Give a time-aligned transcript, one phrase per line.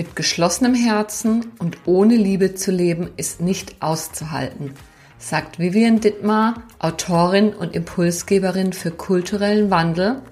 [0.00, 4.72] Mit geschlossenem Herzen und ohne Liebe zu leben ist nicht auszuhalten,
[5.18, 10.22] sagt Vivian Dittmar, Autorin und Impulsgeberin für kulturellen Wandel,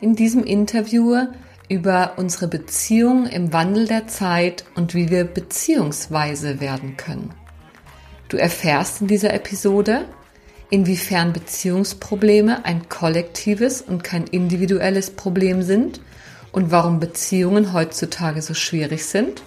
[0.00, 1.14] in diesem Interview
[1.68, 7.32] über unsere Beziehung im Wandel der Zeit und wie wir beziehungsweise werden können.
[8.28, 10.06] Du erfährst in dieser Episode,
[10.70, 16.00] inwiefern Beziehungsprobleme ein kollektives und kein individuelles Problem sind
[16.52, 19.42] und warum Beziehungen heutzutage so schwierig sind,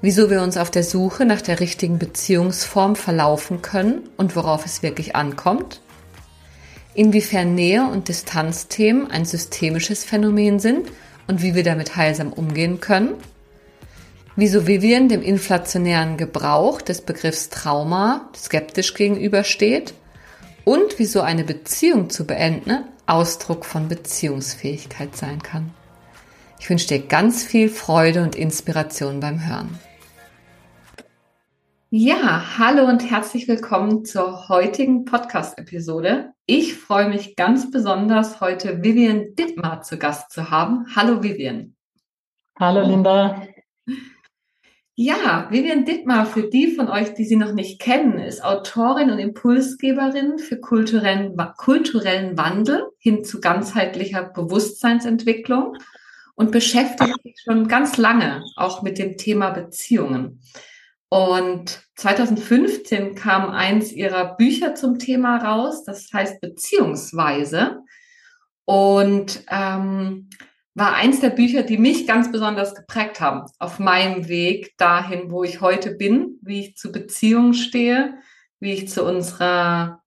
[0.00, 4.82] wieso wir uns auf der Suche nach der richtigen Beziehungsform verlaufen können und worauf es
[4.82, 5.80] wirklich ankommt,
[6.94, 10.88] inwiefern Nähe und Distanzthemen ein systemisches Phänomen sind
[11.26, 13.14] und wie wir damit heilsam umgehen können,
[14.36, 19.94] wieso Vivian dem inflationären Gebrauch des Begriffs Trauma skeptisch gegenübersteht?
[20.64, 25.74] Und wieso eine Beziehung zu beenden Ausdruck von Beziehungsfähigkeit sein kann.
[26.64, 29.78] Ich wünsche dir ganz viel Freude und Inspiration beim Hören.
[31.90, 36.32] Ja, hallo und herzlich willkommen zur heutigen Podcast-Episode.
[36.46, 40.86] Ich freue mich ganz besonders, heute Vivian Dittmar zu Gast zu haben.
[40.96, 41.76] Hallo Vivian.
[42.58, 43.46] Hallo Linda.
[44.94, 49.18] Ja, Vivian Dittmar, für die von euch, die sie noch nicht kennen, ist Autorin und
[49.18, 55.76] Impulsgeberin für kulturellen, kulturellen Wandel hin zu ganzheitlicher Bewusstseinsentwicklung
[56.34, 60.40] und beschäftigt sich schon ganz lange auch mit dem Thema Beziehungen.
[61.08, 67.78] Und 2015 kam eins ihrer Bücher zum Thema raus, das heißt Beziehungsweise.
[68.64, 70.28] Und ähm,
[70.74, 75.44] war eins der Bücher, die mich ganz besonders geprägt haben auf meinem Weg dahin, wo
[75.44, 78.14] ich heute bin, wie ich zu Beziehungen stehe,
[78.58, 80.02] wie ich zu unserer,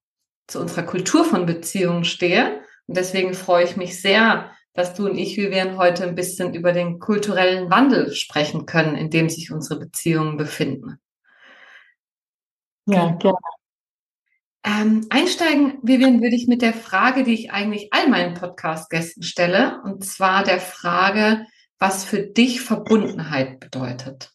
[0.46, 2.60] zu unserer Kultur von Beziehungen stehe.
[2.86, 6.72] Und deswegen freue ich mich sehr, dass du und ich, Vivian, heute ein bisschen über
[6.72, 11.00] den kulturellen Wandel sprechen können, in dem sich unsere Beziehungen befinden.
[12.86, 13.38] Ja, gerne.
[14.64, 19.80] Ähm, einsteigen, Vivian, würde ich mit der Frage, die ich eigentlich all meinen Podcast-Gästen stelle,
[19.82, 21.44] und zwar der Frage,
[21.80, 24.32] was für dich Verbundenheit bedeutet.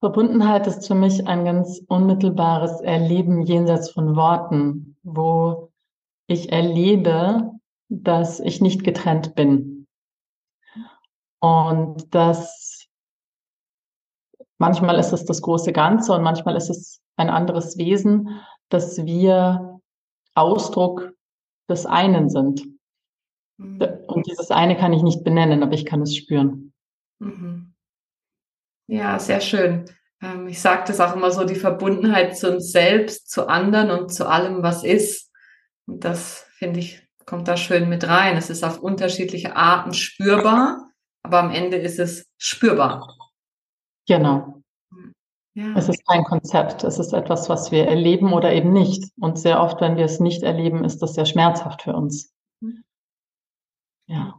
[0.00, 5.67] Verbundenheit ist für mich ein ganz unmittelbares Erleben jenseits von Worten, wo
[6.28, 7.52] ich erlebe,
[7.88, 9.86] dass ich nicht getrennt bin.
[11.40, 12.86] Und dass
[14.58, 19.80] manchmal ist es das große Ganze und manchmal ist es ein anderes Wesen, dass wir
[20.34, 21.12] Ausdruck
[21.68, 22.64] des einen sind.
[23.56, 23.80] Mhm.
[24.06, 26.72] Und dieses eine kann ich nicht benennen, aber ich kann es spüren.
[27.20, 27.74] Mhm.
[28.86, 29.90] Ja, sehr schön.
[30.20, 34.12] Ähm, ich sage das auch immer so, die Verbundenheit zu uns selbst, zu anderen und
[34.12, 35.27] zu allem, was ist.
[35.88, 38.36] Und das, finde ich, kommt da schön mit rein.
[38.36, 40.90] Es ist auf unterschiedliche Arten spürbar,
[41.22, 43.16] aber am Ende ist es spürbar.
[44.06, 44.62] Genau.
[45.54, 45.74] Ja.
[45.76, 46.84] Es ist kein Konzept.
[46.84, 49.10] Es ist etwas, was wir erleben oder eben nicht.
[49.18, 52.32] Und sehr oft, wenn wir es nicht erleben, ist das sehr schmerzhaft für uns.
[52.60, 52.84] Mhm.
[54.06, 54.38] Ja.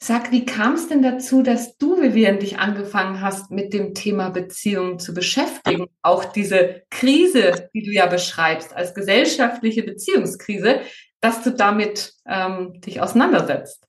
[0.00, 4.30] Sag, wie kam es denn dazu, dass du, Vivian, dich angefangen hast, mit dem Thema
[4.30, 5.88] Beziehungen zu beschäftigen?
[6.02, 10.80] Auch diese Krise, die du ja beschreibst, als gesellschaftliche Beziehungskrise,
[11.20, 13.88] dass du damit ähm, dich auseinandersetzt.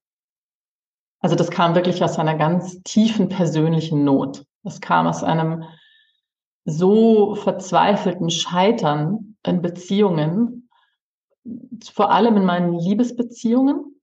[1.20, 4.46] Also das kam wirklich aus einer ganz tiefen persönlichen Not.
[4.64, 5.64] Das kam aus einem
[6.66, 10.70] so verzweifelten Scheitern in Beziehungen,
[11.94, 13.99] vor allem in meinen Liebesbeziehungen,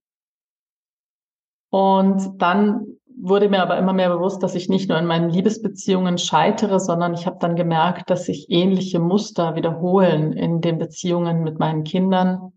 [1.77, 2.87] und dann
[3.21, 7.13] wurde mir aber immer mehr bewusst, dass ich nicht nur in meinen Liebesbeziehungen scheitere, sondern
[7.13, 12.53] ich habe dann gemerkt, dass sich ähnliche Muster wiederholen in den Beziehungen mit meinen Kindern.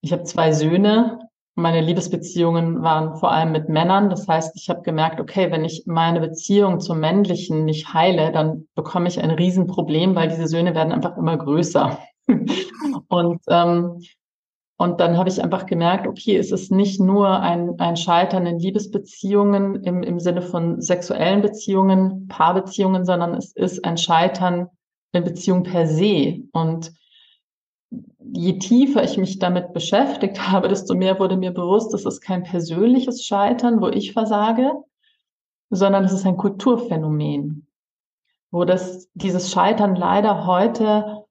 [0.00, 1.18] Ich habe zwei Söhne.
[1.56, 4.10] Meine Liebesbeziehungen waren vor allem mit Männern.
[4.10, 8.68] Das heißt, ich habe gemerkt, okay, wenn ich meine Beziehung zum Männlichen nicht heile, dann
[8.76, 11.98] bekomme ich ein Riesenproblem, weil diese Söhne werden einfach immer größer.
[13.08, 14.02] Und ähm,
[14.78, 18.58] und dann habe ich einfach gemerkt, okay, es ist nicht nur ein, ein Scheitern in
[18.58, 24.68] Liebesbeziehungen im, im Sinne von sexuellen Beziehungen, Paarbeziehungen, sondern es ist ein Scheitern
[25.12, 26.42] in Beziehungen per se.
[26.52, 26.92] Und
[28.20, 32.42] je tiefer ich mich damit beschäftigt habe, desto mehr wurde mir bewusst, das ist kein
[32.42, 34.72] persönliches Scheitern, wo ich versage,
[35.70, 37.66] sondern es ist ein Kulturphänomen,
[38.50, 41.25] wo das, dieses Scheitern leider heute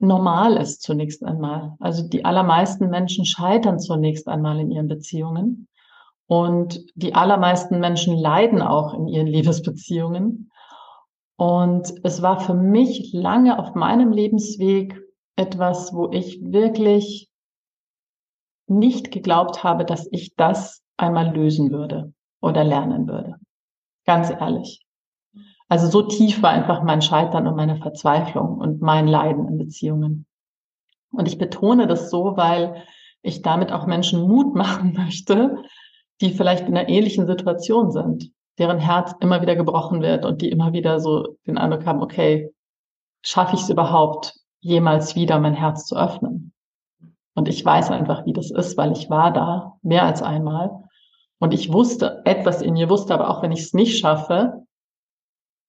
[0.00, 1.74] normal ist zunächst einmal.
[1.80, 5.68] Also die allermeisten Menschen scheitern zunächst einmal in ihren Beziehungen
[6.26, 10.50] und die allermeisten Menschen leiden auch in ihren Liebesbeziehungen.
[11.38, 14.98] Und es war für mich lange auf meinem Lebensweg
[15.36, 17.28] etwas, wo ich wirklich
[18.68, 23.36] nicht geglaubt habe, dass ich das einmal lösen würde oder lernen würde.
[24.06, 24.85] Ganz ehrlich.
[25.68, 30.26] Also so tief war einfach mein Scheitern und meine Verzweiflung und mein Leiden in Beziehungen.
[31.10, 32.84] Und ich betone das so, weil
[33.22, 35.56] ich damit auch Menschen Mut machen möchte,
[36.20, 40.50] die vielleicht in einer ähnlichen Situation sind, deren Herz immer wieder gebrochen wird und die
[40.50, 42.54] immer wieder so den Eindruck haben, okay,
[43.22, 46.52] schaffe ich es überhaupt, jemals wieder mein Herz zu öffnen?
[47.34, 50.84] Und ich weiß einfach, wie das ist, weil ich war da mehr als einmal.
[51.38, 54.65] Und ich wusste, etwas in mir wusste, aber auch wenn ich es nicht schaffe,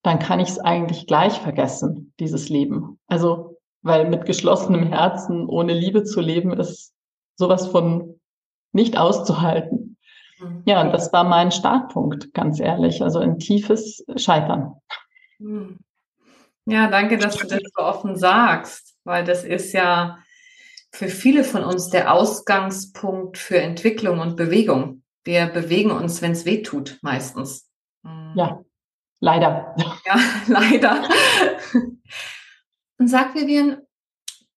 [0.03, 2.99] dann kann ich es eigentlich gleich vergessen, dieses Leben.
[3.07, 6.93] Also, weil mit geschlossenem Herzen ohne Liebe zu leben, ist
[7.35, 8.19] sowas von
[8.73, 9.97] nicht auszuhalten.
[10.39, 10.63] Mhm.
[10.65, 13.01] Ja, und das war mein Startpunkt, ganz ehrlich.
[13.01, 14.75] Also ein tiefes Scheitern.
[15.39, 15.79] Mhm.
[16.65, 20.17] Ja, danke, dass du das so offen sagst, weil das ist ja
[20.91, 25.03] für viele von uns der Ausgangspunkt für Entwicklung und Bewegung.
[25.23, 27.69] Wir bewegen uns, wenn es weh tut, meistens.
[28.35, 28.61] Ja,
[29.19, 29.75] Leider.
[30.05, 31.07] Ja, leider.
[32.99, 33.77] Und sag Vivian,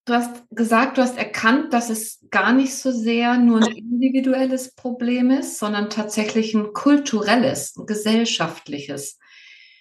[0.05, 4.75] du hast gesagt, du hast erkannt, dass es gar nicht so sehr nur ein individuelles
[4.75, 9.19] Problem ist, sondern tatsächlich ein kulturelles, ein gesellschaftliches.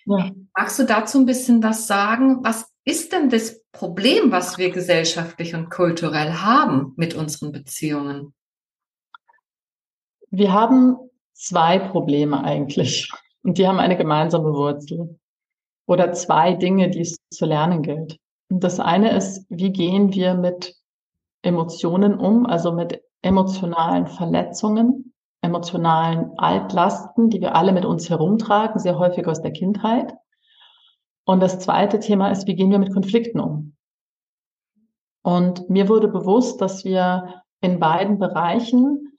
[0.07, 0.31] Ja.
[0.57, 2.43] Magst du dazu ein bisschen was sagen?
[2.43, 8.35] Was ist denn das Problem, was wir gesellschaftlich und kulturell haben mit unseren Beziehungen?
[10.31, 10.97] Wir haben
[11.35, 13.11] zwei Probleme eigentlich.
[13.43, 15.19] Und die haben eine gemeinsame Wurzel.
[15.87, 18.19] Oder zwei Dinge, die es zu lernen gilt.
[18.51, 20.75] Und das eine ist, wie gehen wir mit
[21.43, 28.99] Emotionen um, also mit emotionalen Verletzungen, emotionalen Altlasten, die wir alle mit uns herumtragen, sehr
[28.99, 30.15] häufig aus der Kindheit.
[31.25, 33.77] Und das zweite Thema ist, wie gehen wir mit Konflikten um?
[35.23, 39.10] Und mir wurde bewusst, dass wir in beiden Bereichen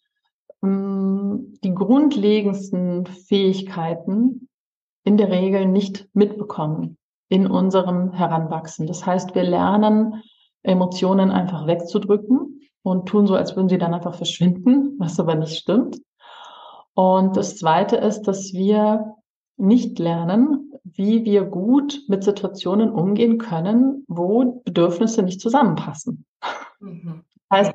[0.63, 4.47] die grundlegendsten Fähigkeiten
[5.03, 6.97] in der Regel nicht mitbekommen
[7.29, 8.87] in unserem Heranwachsen.
[8.87, 10.21] Das heißt, wir lernen,
[10.63, 15.57] Emotionen einfach wegzudrücken und tun so, als würden sie dann einfach verschwinden, was aber nicht
[15.57, 15.99] stimmt.
[16.93, 19.15] Und das Zweite ist, dass wir
[19.57, 26.25] nicht lernen, wie wir gut mit Situationen umgehen können, wo Bedürfnisse nicht zusammenpassen.
[26.79, 27.23] Mhm.
[27.49, 27.73] Das heißt,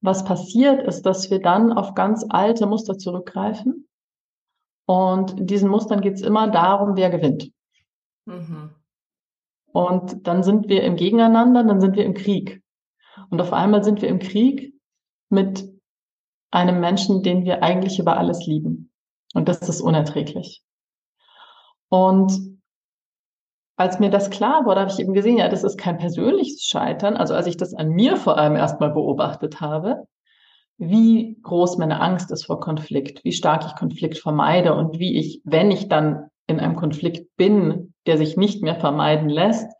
[0.00, 3.88] was passiert, ist, dass wir dann auf ganz alte Muster zurückgreifen.
[4.86, 7.52] Und in diesen Mustern geht es immer darum, wer gewinnt.
[8.24, 8.74] Mhm.
[9.72, 12.62] Und dann sind wir im Gegeneinander, dann sind wir im Krieg.
[13.30, 14.74] Und auf einmal sind wir im Krieg
[15.28, 15.68] mit
[16.50, 18.92] einem Menschen, den wir eigentlich über alles lieben.
[19.34, 20.64] Und das ist unerträglich.
[21.88, 22.59] Und
[23.80, 27.16] als mir das klar wurde, habe ich eben gesehen, ja, das ist kein persönliches Scheitern.
[27.16, 30.06] Also als ich das an mir vor allem erstmal beobachtet habe,
[30.76, 35.40] wie groß meine Angst ist vor Konflikt, wie stark ich Konflikt vermeide und wie ich,
[35.44, 39.72] wenn ich dann in einem Konflikt bin, der sich nicht mehr vermeiden lässt,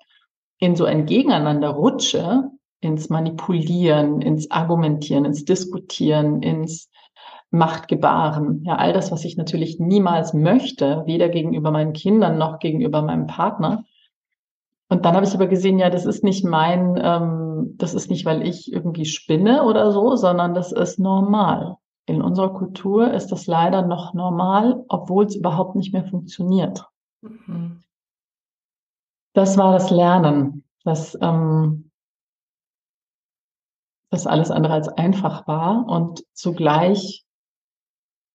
[0.59, 2.45] in so ein Gegeneinander rutsche,
[2.81, 6.89] ins Manipulieren, ins Argumentieren, ins Diskutieren, ins
[7.51, 13.03] Machtgebaren, ja, all das, was ich natürlich niemals möchte, weder gegenüber meinen Kindern noch gegenüber
[13.03, 13.85] meinem Partner,
[14.91, 18.25] und dann habe ich aber gesehen, ja, das ist nicht mein, ähm, das ist nicht,
[18.25, 21.77] weil ich irgendwie spinne oder so, sondern das ist normal.
[22.07, 26.89] In unserer Kultur ist das leider noch normal, obwohl es überhaupt nicht mehr funktioniert.
[27.23, 27.85] Mhm.
[29.33, 31.93] Das war das Lernen, dass ähm,
[34.11, 37.25] das alles andere als einfach war und zugleich,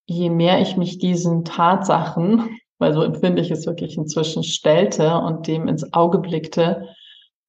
[0.07, 5.47] je mehr ich mich diesen Tatsachen weil so empfinde ich es wirklich inzwischen, stellte und
[5.47, 6.89] dem ins Auge blickte,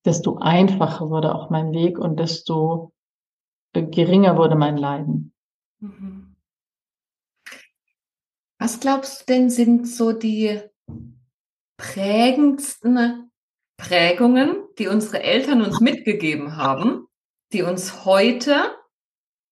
[0.05, 2.93] desto einfacher wurde auch mein Weg und desto
[3.73, 5.35] äh, geringer wurde mein Leiden.
[5.81, 6.37] Mhm.
[8.59, 10.61] Was glaubst du denn sind so die
[11.77, 13.31] prägendsten
[13.77, 17.07] Prägungen, die unsere Eltern uns mitgegeben haben,
[17.53, 18.75] die uns heute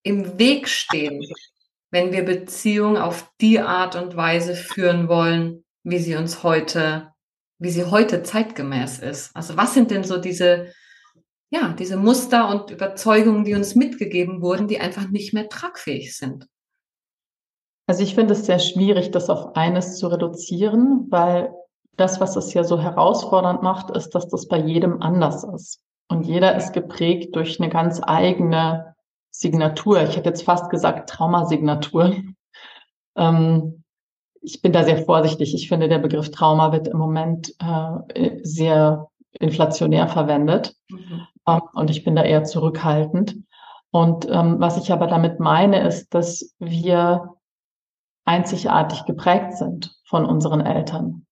[0.03, 1.23] im Weg stehen,
[1.91, 7.13] wenn wir Beziehungen auf die Art und Weise führen wollen, wie sie uns heute,
[7.59, 9.35] wie sie heute zeitgemäß ist.
[9.37, 10.73] Also was sind denn so diese,
[11.51, 16.49] ja, diese Muster und Überzeugungen, die uns mitgegeben wurden, die einfach nicht mehr tragfähig sind?
[17.87, 21.55] Also ich finde es sehr schwierig, das auf eines zu reduzieren, weil
[21.97, 25.81] das, was es ja so herausfordernd macht, ist, dass das bei jedem anders ist.
[26.09, 28.95] Und jeder ist geprägt durch eine ganz eigene
[29.31, 30.03] Signatur.
[30.03, 32.17] Ich hätte jetzt fast gesagt Traumasignatur.
[33.17, 33.84] Ähm,
[34.45, 35.55] ich bin da sehr vorsichtig.
[35.55, 40.77] Ich finde, der Begriff Trauma wird im Moment äh, sehr inflationär verwendet.
[40.91, 41.27] Mhm.
[41.49, 43.37] Ähm, und ich bin da eher zurückhaltend.
[43.91, 47.35] Und ähm, was ich aber damit meine, ist, dass wir
[48.27, 51.27] einzigartig geprägt sind von unseren Eltern.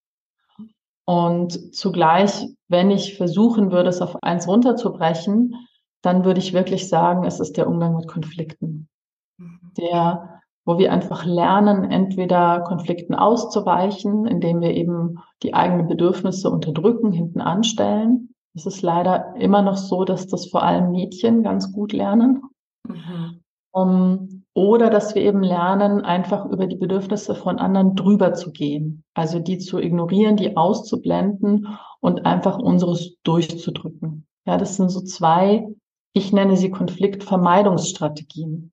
[1.05, 5.55] Und zugleich, wenn ich versuchen würde, es auf eins runterzubrechen,
[6.01, 8.89] dann würde ich wirklich sagen, es ist der Umgang mit Konflikten.
[9.37, 9.73] Mhm.
[9.77, 17.13] Der, wo wir einfach lernen, entweder Konflikten auszuweichen, indem wir eben die eigenen Bedürfnisse unterdrücken,
[17.13, 18.35] hinten anstellen.
[18.55, 22.43] Es ist leider immer noch so, dass das vor allem Mädchen ganz gut lernen.
[22.87, 23.41] Mhm.
[23.75, 29.03] Um, oder dass wir eben lernen, einfach über die Bedürfnisse von anderen drüber zu gehen.
[29.15, 31.69] Also die zu ignorieren, die auszublenden
[32.01, 34.27] und einfach unseres durchzudrücken.
[34.47, 35.67] Ja, das sind so zwei,
[36.13, 38.72] ich nenne sie Konfliktvermeidungsstrategien.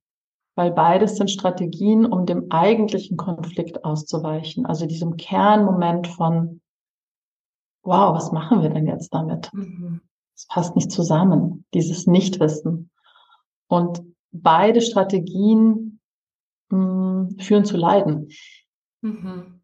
[0.60, 4.66] Weil beides sind Strategien, um dem eigentlichen Konflikt auszuweichen.
[4.66, 6.60] Also diesem Kernmoment von,
[7.82, 9.54] wow, was machen wir denn jetzt damit?
[9.54, 10.01] Mhm.
[10.36, 12.92] Es passt nicht zusammen, dieses Nichtwissen.
[13.70, 16.01] Und beide Strategien
[16.72, 18.28] mh, hm, führen zu Leiden
[19.00, 19.62] mhm.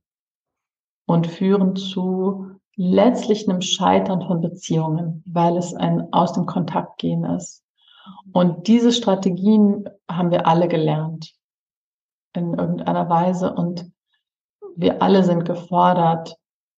[1.08, 7.26] und führen zu letztlich einem Scheitern von Beziehungen, weil es ein aus dem Kontakt gehen
[7.26, 7.65] ist.
[8.32, 11.34] Und diese Strategien haben wir alle gelernt
[12.34, 13.92] in irgendeiner Weise und
[14.76, 16.36] wir alle sind gefordert,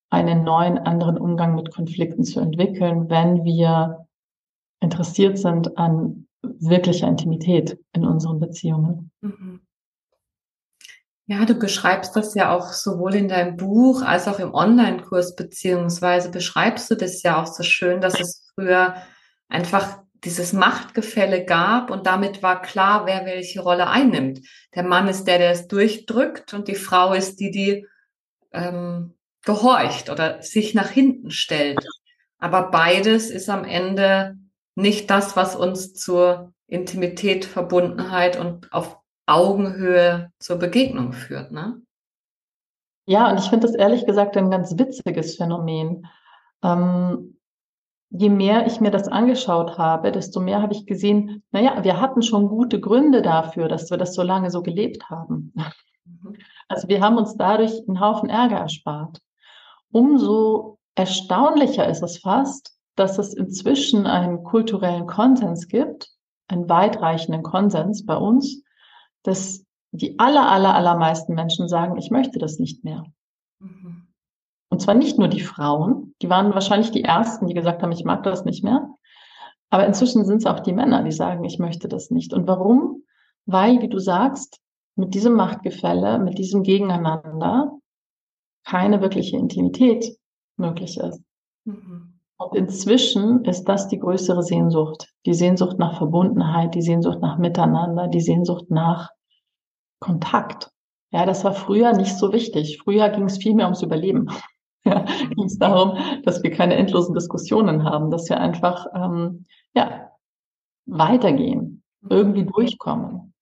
[0.10, 4.07] einen neuen, anderen Umgang mit Konflikten zu entwickeln, wenn wir
[4.79, 9.12] interessiert sind an wirklicher Intimität in unseren Beziehungen.
[9.22, 9.62] Mhm.
[11.29, 16.31] Ja, du beschreibst das ja auch sowohl in deinem Buch als auch im Online-Kurs, beziehungsweise
[16.31, 18.96] beschreibst du das ja auch so schön, dass es früher
[19.50, 24.40] einfach dieses Machtgefälle gab und damit war klar, wer welche Rolle einnimmt.
[24.76, 27.86] Der Mann ist der, der es durchdrückt und die Frau ist die, die
[28.52, 31.80] ähm, gehorcht oder sich nach hinten stellt.
[32.40, 34.38] Aber beides ist am Ende
[34.76, 41.82] nicht das, was uns zur Intimität, Verbundenheit und auf Augenhöhe zur Begegnung führt, ne?
[43.06, 46.08] Ja, und ich finde das ehrlich gesagt ein ganz witziges Phänomen.
[46.62, 47.37] Ähm,
[48.10, 52.22] je mehr ich mir das angeschaut habe, desto mehr habe ich gesehen, naja, wir hatten
[52.22, 55.54] schon gute Gründe dafür, dass wir das so lange so gelebt haben.
[55.56, 56.38] Mhm.
[56.68, 59.20] Also wir haben uns dadurch einen Haufen Ärger erspart.
[59.92, 66.10] Umso erstaunlicher ist es fast, dass es inzwischen einen kulturellen Konsens gibt,
[66.48, 68.64] einen weitreichenden Konsens bei uns,
[69.24, 73.04] dass die aller, aller, allermeisten Menschen sagen, ich möchte das nicht mehr.
[74.70, 78.04] Und zwar nicht nur die Frauen, die waren wahrscheinlich die ersten, die gesagt haben, ich
[78.04, 78.90] mag das nicht mehr.
[79.70, 82.34] Aber inzwischen sind es auch die Männer, die sagen, ich möchte das nicht.
[82.34, 83.04] Und warum?
[83.46, 84.60] Weil, wie du sagst,
[84.96, 87.78] mit diesem Machtgefälle, mit diesem Gegeneinander
[88.66, 90.18] keine wirkliche Intimität
[90.58, 91.22] möglich ist.
[91.66, 92.20] Mhm.
[92.38, 95.12] Und inzwischen ist das die größere Sehnsucht.
[95.26, 99.10] Die Sehnsucht nach Verbundenheit, die Sehnsucht nach Miteinander, die Sehnsucht nach
[100.00, 100.70] Kontakt.
[101.12, 102.80] Ja, das war früher nicht so wichtig.
[102.84, 104.30] Früher ging es viel mehr ums Überleben.
[104.88, 110.12] Ja, ging es darum, dass wir keine endlosen Diskussionen haben, dass wir einfach ähm, ja,
[110.86, 113.34] weitergehen, irgendwie durchkommen.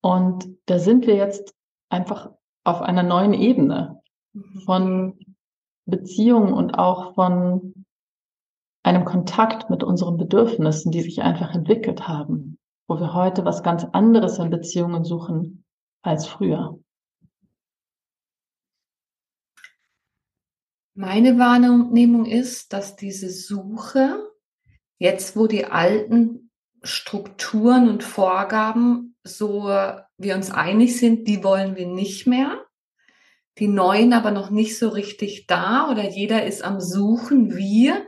[0.00, 1.54] Und da sind wir jetzt
[1.88, 2.30] einfach
[2.64, 4.00] auf einer neuen Ebene
[4.32, 4.60] mhm.
[4.64, 5.18] von
[5.86, 7.74] Beziehungen und auch von
[8.82, 13.84] einem Kontakt mit unseren Bedürfnissen, die sich einfach entwickelt haben, wo wir heute was ganz
[13.84, 15.64] anderes in Beziehungen suchen
[16.02, 16.78] als früher.
[21.00, 24.18] Meine Wahrnehmung ist, dass diese Suche,
[24.98, 26.50] jetzt wo die alten
[26.82, 29.68] Strukturen und Vorgaben so
[30.16, 32.64] wir uns einig sind, die wollen wir nicht mehr.
[33.58, 38.04] Die neuen aber noch nicht so richtig da oder jeder ist am Suchen, wir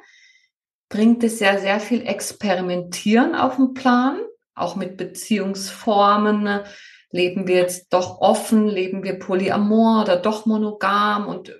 [0.88, 4.18] bringt es ja sehr viel Experimentieren auf den Plan,
[4.56, 6.64] auch mit Beziehungsformen.
[7.12, 11.54] Leben wir jetzt doch offen, leben wir polyamor oder doch monogam und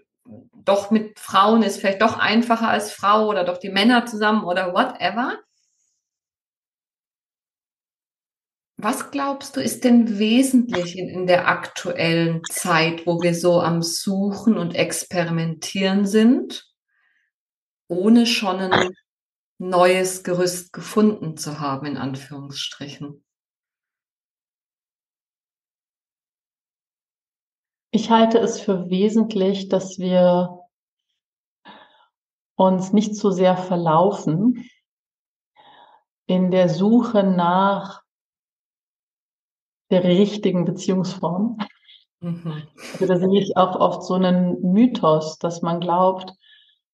[0.71, 4.73] doch mit Frauen ist vielleicht doch einfacher als Frau oder doch die Männer zusammen oder
[4.73, 5.37] whatever.
[8.77, 13.83] Was glaubst du, ist denn wesentlich in, in, der aktuellen Zeit, wo wir so am
[13.83, 16.73] Suchen und Experimentieren sind,
[17.89, 18.95] ohne schon ein
[19.59, 23.25] neues Gerüst gefunden zu haben, in Anführungsstrichen.
[27.91, 30.60] Ich halte es für wesentlich, dass wir
[32.67, 34.69] uns nicht so sehr verlaufen
[36.27, 38.03] in der Suche nach
[39.91, 41.59] der richtigen Beziehungsform.
[42.21, 42.63] Mhm.
[42.93, 46.33] Also da sehe ich auch oft so einen Mythos, dass man glaubt,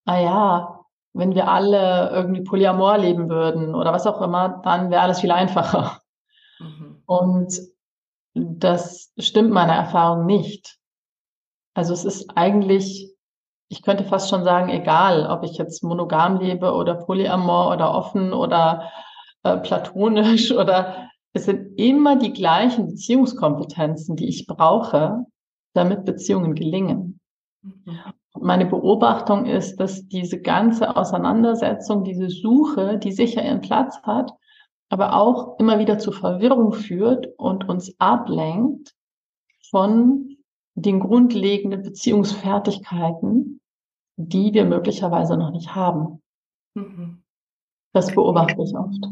[0.05, 5.01] ah ja, wenn wir alle irgendwie Polyamor leben würden oder was auch immer, dann wäre
[5.01, 6.01] alles viel einfacher.
[6.59, 7.03] Mhm.
[7.05, 7.59] Und
[8.33, 10.77] das stimmt meiner Erfahrung nicht.
[11.73, 13.16] Also es ist eigentlich,
[13.69, 18.33] ich könnte fast schon sagen, egal, ob ich jetzt monogam lebe oder polyamor oder offen
[18.33, 18.91] oder
[19.43, 25.25] äh, platonisch oder es sind immer die gleichen Beziehungskompetenzen, die ich brauche,
[25.73, 27.19] damit Beziehungen gelingen.
[27.61, 27.99] Mhm.
[28.39, 34.31] Meine Beobachtung ist, dass diese ganze Auseinandersetzung, diese Suche, die sicher ihren Platz hat,
[34.89, 38.93] aber auch immer wieder zu Verwirrung führt und uns ablenkt
[39.69, 40.36] von
[40.77, 43.61] den grundlegenden Beziehungsfertigkeiten,
[44.15, 46.21] die wir möglicherweise noch nicht haben.
[46.75, 47.23] Mhm.
[47.93, 49.07] Das beobachte ich oft.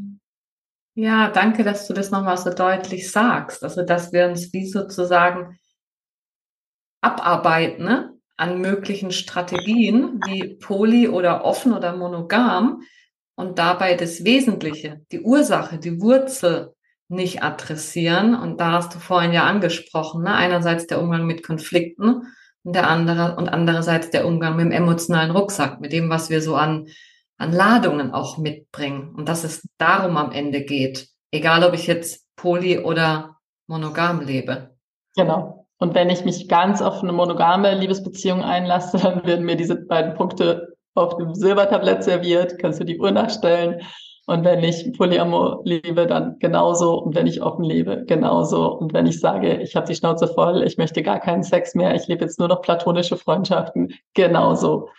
[0.93, 3.63] Ja, danke, dass du das nochmal so deutlich sagst.
[3.63, 5.57] Also, dass wir uns wie sozusagen
[7.01, 8.13] abarbeiten ne?
[8.37, 12.83] an möglichen Strategien wie poly oder offen oder monogam
[13.35, 16.74] und dabei das Wesentliche, die Ursache, die Wurzel
[17.07, 18.35] nicht adressieren.
[18.35, 20.33] Und da hast du vorhin ja angesprochen, ne?
[20.33, 22.23] einerseits der Umgang mit Konflikten
[22.63, 26.41] und der andere und andererseits der Umgang mit dem emotionalen Rucksack, mit dem, was wir
[26.41, 26.87] so an,
[27.37, 29.13] an Ladungen auch mitbringen.
[29.15, 34.75] Und dass es darum am Ende geht, egal ob ich jetzt poly oder monogam lebe.
[35.15, 35.67] Genau.
[35.77, 40.15] Und wenn ich mich ganz auf eine monogame Liebesbeziehung einlasse, dann werden mir diese beiden
[40.15, 43.81] Punkte auf dem Silbertablett serviert, kannst du die Uhr nachstellen
[44.27, 46.99] und wenn ich Polyamor lebe, dann genauso.
[46.99, 48.71] Und wenn ich offen lebe, genauso.
[48.73, 51.93] Und wenn ich sage, ich habe die Schnauze voll, ich möchte gar keinen Sex mehr,
[51.93, 54.89] ich lebe jetzt nur noch platonische Freundschaften, genauso.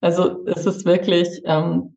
[0.00, 1.96] Also es ist wirklich, ähm,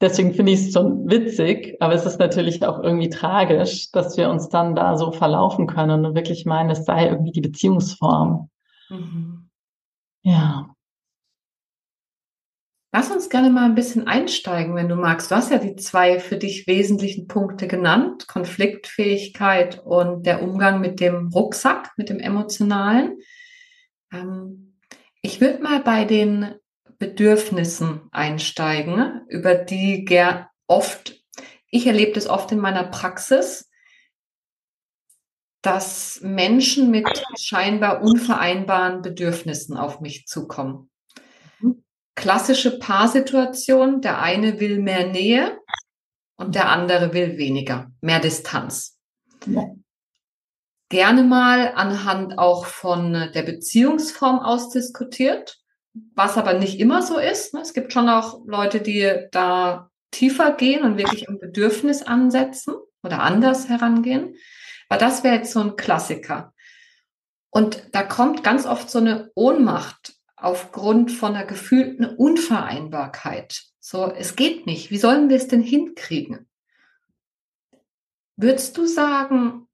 [0.00, 4.30] deswegen finde ich es schon witzig, aber es ist natürlich auch irgendwie tragisch, dass wir
[4.30, 8.48] uns dann da so verlaufen können und wirklich meinen, es sei irgendwie die Beziehungsform.
[8.88, 9.50] Mhm.
[10.22, 10.70] Ja.
[12.92, 15.30] Lass uns gerne mal ein bisschen einsteigen, wenn du magst.
[15.30, 20.98] Du hast ja die zwei für dich wesentlichen Punkte genannt, Konfliktfähigkeit und der Umgang mit
[20.98, 23.18] dem Rucksack, mit dem emotionalen.
[24.12, 24.76] Ähm,
[25.22, 26.56] ich würde mal bei den
[26.98, 31.16] Bedürfnissen einsteigen, über die gern oft,
[31.70, 33.70] ich erlebe das oft in meiner Praxis,
[35.62, 37.06] dass Menschen mit
[37.38, 40.89] scheinbar unvereinbaren Bedürfnissen auf mich zukommen
[42.20, 44.02] klassische Paarsituation.
[44.02, 45.58] Der eine will mehr Nähe
[46.36, 48.98] und der andere will weniger, mehr Distanz.
[49.46, 49.70] Ja.
[50.90, 55.58] Gerne mal anhand auch von der Beziehungsform ausdiskutiert,
[56.14, 57.54] was aber nicht immer so ist.
[57.54, 63.22] Es gibt schon auch Leute, die da tiefer gehen und wirklich ein Bedürfnis ansetzen oder
[63.22, 64.34] anders herangehen.
[64.88, 66.52] Aber das wäre jetzt so ein Klassiker.
[67.50, 73.62] Und da kommt ganz oft so eine Ohnmacht aufgrund von einer gefühlten Unvereinbarkeit.
[73.78, 74.90] So, es geht nicht.
[74.90, 76.48] Wie sollen wir es denn hinkriegen?
[78.36, 79.66] Würdest du sagen,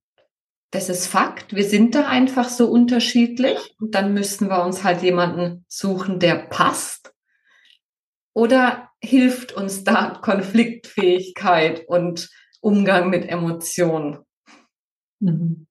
[0.70, 5.02] das ist Fakt, wir sind da einfach so unterschiedlich und dann müssen wir uns halt
[5.02, 7.14] jemanden suchen, der passt?
[8.34, 12.28] Oder hilft uns da Konfliktfähigkeit und
[12.60, 14.18] Umgang mit Emotionen?
[15.20, 15.66] Mhm.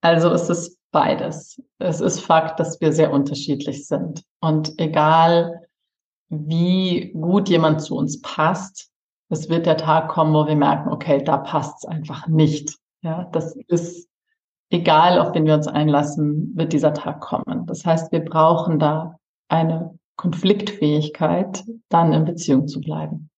[0.00, 1.60] Also es ist beides.
[1.78, 4.22] Es ist Fakt, dass wir sehr unterschiedlich sind.
[4.40, 5.66] Und egal,
[6.28, 8.90] wie gut jemand zu uns passt,
[9.28, 12.76] es wird der Tag kommen, wo wir merken, okay, da passt es einfach nicht.
[13.02, 14.08] Ja, das ist
[14.70, 17.66] egal, auf den wir uns einlassen, wird dieser Tag kommen.
[17.66, 23.30] Das heißt, wir brauchen da eine Konfliktfähigkeit, dann in Beziehung zu bleiben.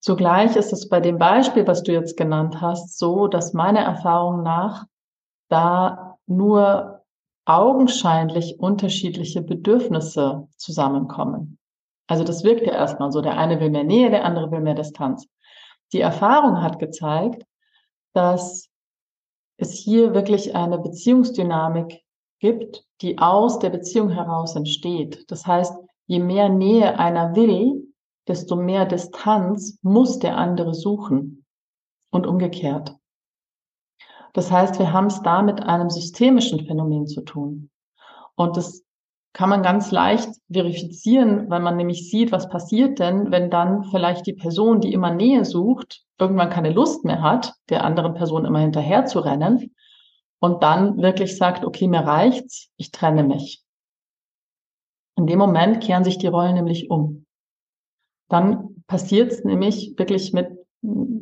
[0.00, 4.42] Zugleich ist es bei dem Beispiel, was du jetzt genannt hast, so, dass meiner Erfahrung
[4.42, 4.86] nach
[5.48, 7.04] da nur
[7.44, 11.58] augenscheinlich unterschiedliche Bedürfnisse zusammenkommen.
[12.08, 13.20] Also das wirkt ja erstmal so.
[13.20, 15.26] Der eine will mehr Nähe, der andere will mehr Distanz.
[15.92, 17.44] Die Erfahrung hat gezeigt,
[18.12, 18.68] dass
[19.56, 22.02] es hier wirklich eine Beziehungsdynamik
[22.40, 25.30] gibt, die aus der Beziehung heraus entsteht.
[25.30, 25.74] Das heißt,
[26.06, 27.92] je mehr Nähe einer will,
[28.26, 31.44] desto mehr Distanz muss der andere suchen
[32.10, 32.96] und umgekehrt.
[34.36, 37.70] Das heißt, wir haben es da mit einem systemischen Phänomen zu tun.
[38.34, 38.84] Und das
[39.32, 44.26] kann man ganz leicht verifizieren, weil man nämlich sieht, was passiert denn, wenn dann vielleicht
[44.26, 48.58] die Person, die immer Nähe sucht, irgendwann keine Lust mehr hat, der anderen Person immer
[48.58, 49.74] hinterher zu rennen
[50.38, 53.64] und dann wirklich sagt, okay, mir reicht's, ich trenne mich.
[55.16, 57.24] In dem Moment kehren sich die Rollen nämlich um.
[58.28, 60.50] Dann passiert es nämlich wirklich mit,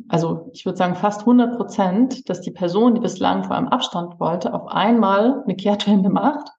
[0.07, 4.19] also ich würde sagen fast 100 Prozent, dass die Person, die bislang vor einem Abstand
[4.19, 6.49] wollte, auf einmal eine Kehrtwende macht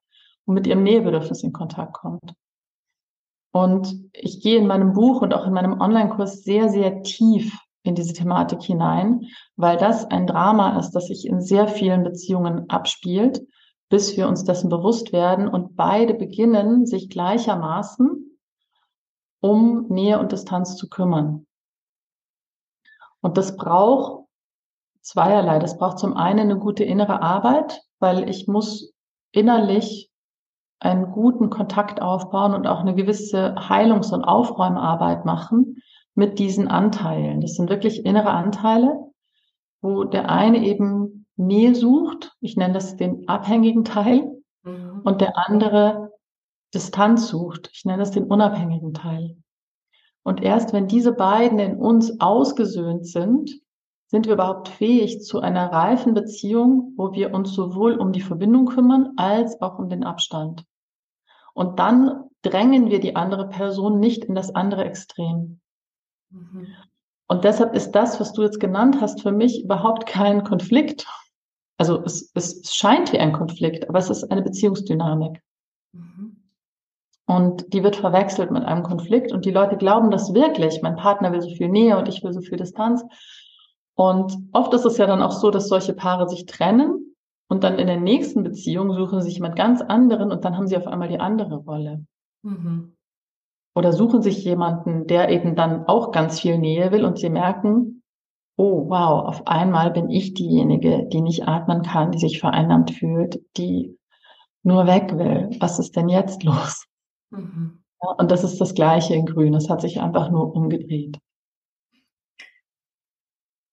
[0.47, 2.35] und mit ihrem Nähebedürfnis in Kontakt kommt.
[3.53, 7.95] Und ich gehe in meinem Buch und auch in meinem Online-Kurs sehr, sehr tief in
[7.95, 13.47] diese Thematik hinein, weil das ein Drama ist, das sich in sehr vielen Beziehungen abspielt,
[13.89, 18.39] bis wir uns dessen bewusst werden und beide beginnen, sich gleichermaßen
[19.41, 21.47] um Nähe und Distanz zu kümmern.
[23.27, 24.25] Und das braucht
[25.01, 25.59] zweierlei.
[25.59, 28.95] Das braucht zum einen eine gute innere Arbeit, weil ich muss
[29.33, 30.13] innerlich
[30.79, 35.83] einen guten Kontakt aufbauen und auch eine gewisse Heilungs- und Aufräumarbeit machen,
[36.15, 37.41] mit diesen Anteilen.
[37.41, 38.97] Das sind wirklich innere Anteile,
[39.81, 45.01] wo der eine eben Nähe sucht, ich nenne das den abhängigen Teil, mhm.
[45.03, 46.13] und der andere
[46.73, 49.37] Distanz sucht, ich nenne das den unabhängigen Teil.
[50.27, 53.61] Und erst wenn diese beiden in uns ausgesöhnt sind,
[54.09, 58.67] sind wir überhaupt fähig zu einer reifen Beziehung, wo wir uns sowohl um die Verbindung
[58.67, 60.65] kümmern als auch um den Abstand.
[61.55, 65.61] Und dann drängen wir die andere Person nicht in das andere Extrem.
[66.31, 66.75] Mhm.
[67.29, 71.07] Und deshalb ist das, was du jetzt genannt hast, für mich überhaupt kein Konflikt.
[71.79, 75.41] Also es, es scheint wie ein Konflikt, aber es ist eine Beziehungsdynamik.
[75.93, 76.26] Mhm.
[77.27, 80.81] Und die wird verwechselt mit einem Konflikt und die Leute glauben das wirklich.
[80.83, 83.05] Mein Partner will so viel Nähe und ich will so viel Distanz.
[83.95, 87.17] Und oft ist es ja dann auch so, dass solche Paare sich trennen
[87.49, 90.69] und dann in der nächsten Beziehung suchen sie sich jemand ganz anderen und dann haben
[90.69, 92.05] sie auf einmal die andere Rolle.
[92.43, 92.97] Mhm
[93.77, 98.03] oder suchen sich jemanden, der eben dann auch ganz viel Nähe will und sie merken,
[98.57, 103.39] oh wow, auf einmal bin ich diejenige, die nicht atmen kann, die sich vereinnahmt fühlt,
[103.59, 103.99] die
[104.63, 105.51] nur weg will.
[105.61, 106.87] Was ist denn jetzt los?
[107.31, 107.83] Mhm.
[108.03, 109.55] Ja, und das ist das Gleiche in Grün.
[109.55, 111.19] Es hat sich einfach nur umgedreht.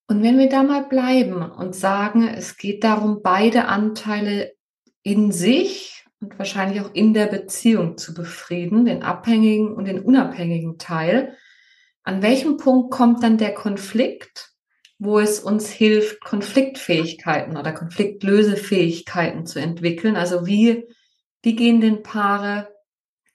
[0.08, 4.54] Und wenn wir da mal bleiben und sagen, es geht darum, beide Anteile
[5.02, 10.78] in sich und wahrscheinlich auch in der Beziehung zu befrieden, den abhängigen und den unabhängigen
[10.78, 11.36] Teil.
[12.04, 14.54] An welchem Punkt kommt dann der Konflikt,
[15.00, 20.16] wo es uns hilft, Konfliktfähigkeiten oder Konfliktlösefähigkeiten zu entwickeln?
[20.16, 20.86] Also wie,
[21.42, 22.73] wie gehen denn Paare,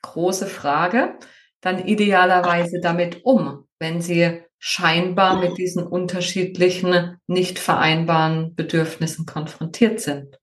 [0.03, 1.19] große Frage,
[1.61, 10.39] dann idealerweise damit um, wenn sie scheinbar mit diesen unterschiedlichen, nicht vereinbaren Bedürfnissen konfrontiert sind?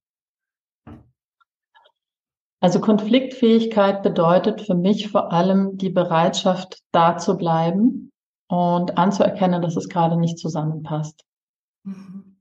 [2.61, 8.11] Also Konfliktfähigkeit bedeutet für mich vor allem die Bereitschaft, da zu bleiben
[8.47, 11.23] und anzuerkennen, dass es gerade nicht zusammenpasst.
[11.83, 12.37] Mhm.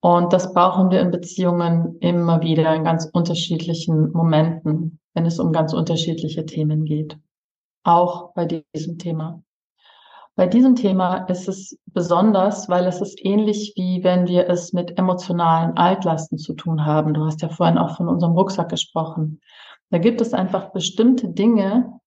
[0.00, 5.52] Und das brauchen wir in Beziehungen immer wieder in ganz unterschiedlichen Momenten, wenn es um
[5.52, 7.18] ganz unterschiedliche Themen geht.
[7.84, 9.42] Auch bei diesem Thema.
[10.34, 14.98] Bei diesem Thema ist es besonders, weil es ist ähnlich wie wenn wir es mit
[14.98, 17.12] emotionalen Altlasten zu tun haben.
[17.12, 19.40] Du hast ja vorhin auch von unserem Rucksack gesprochen.
[19.90, 22.00] Da gibt es einfach bestimmte Dinge,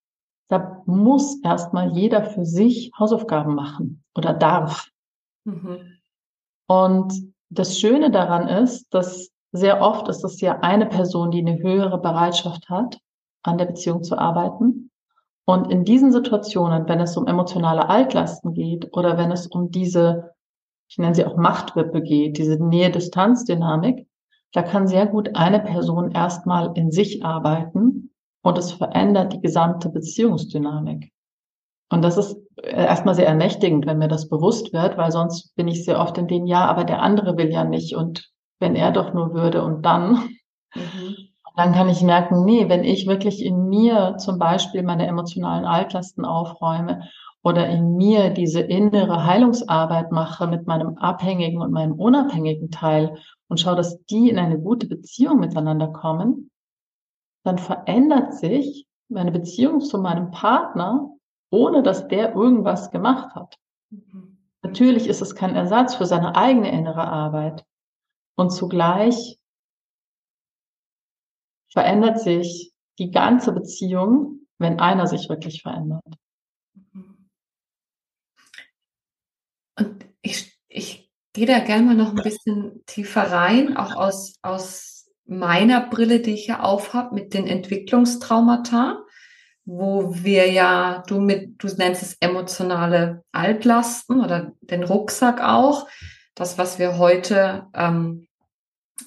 [0.47, 4.89] da muss erstmal jeder für sich Hausaufgaben machen oder darf.
[5.43, 5.99] Mhm.
[6.67, 11.57] Und das Schöne daran ist, dass sehr oft ist es ja eine Person, die eine
[11.57, 12.99] höhere Bereitschaft hat,
[13.43, 14.91] an der Beziehung zu arbeiten.
[15.45, 20.31] Und in diesen Situationen, wenn es um emotionale Altlasten geht oder wenn es um diese,
[20.87, 24.07] ich nenne sie auch Machtwippe geht, diese Nähe-Distanz-Dynamik,
[24.53, 29.89] da kann sehr gut eine Person erstmal in sich arbeiten und es verändert die gesamte
[29.89, 31.11] Beziehungsdynamik.
[31.91, 35.85] Und das ist erstmal sehr ermächtigend, wenn mir das bewusst wird, weil sonst bin ich
[35.85, 39.13] sehr oft in dem, ja, aber der andere will ja nicht und wenn er doch
[39.13, 40.29] nur würde und dann.
[40.73, 41.15] Mhm
[41.55, 46.25] dann kann ich merken, nee, wenn ich wirklich in mir zum Beispiel meine emotionalen Altlasten
[46.25, 47.09] aufräume
[47.43, 53.59] oder in mir diese innere Heilungsarbeit mache mit meinem abhängigen und meinem unabhängigen Teil und
[53.59, 56.49] schaue, dass die in eine gute Beziehung miteinander kommen,
[57.43, 61.09] dann verändert sich meine Beziehung zu meinem Partner,
[61.51, 63.55] ohne dass der irgendwas gemacht hat.
[63.91, 64.37] Mhm.
[64.63, 67.63] Natürlich ist es kein Ersatz für seine eigene innere Arbeit.
[68.35, 69.39] Und zugleich
[71.71, 76.03] verändert sich die ganze Beziehung, wenn einer sich wirklich verändert.
[79.77, 85.11] Und ich, ich gehe da gerne mal noch ein bisschen tiefer rein, auch aus, aus
[85.25, 89.03] meiner Brille, die ich ja aufhab mit den Entwicklungstraumata,
[89.65, 95.87] wo wir ja, du mit, du nennst es emotionale Altlasten oder den Rucksack auch,
[96.35, 98.24] das, was wir heute ähm,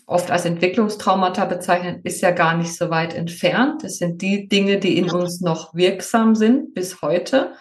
[0.07, 3.85] oft als Entwicklungstraumata bezeichnen, ist ja gar nicht so weit entfernt.
[3.85, 7.55] Das sind die Dinge, die in uns noch wirksam sind bis heute,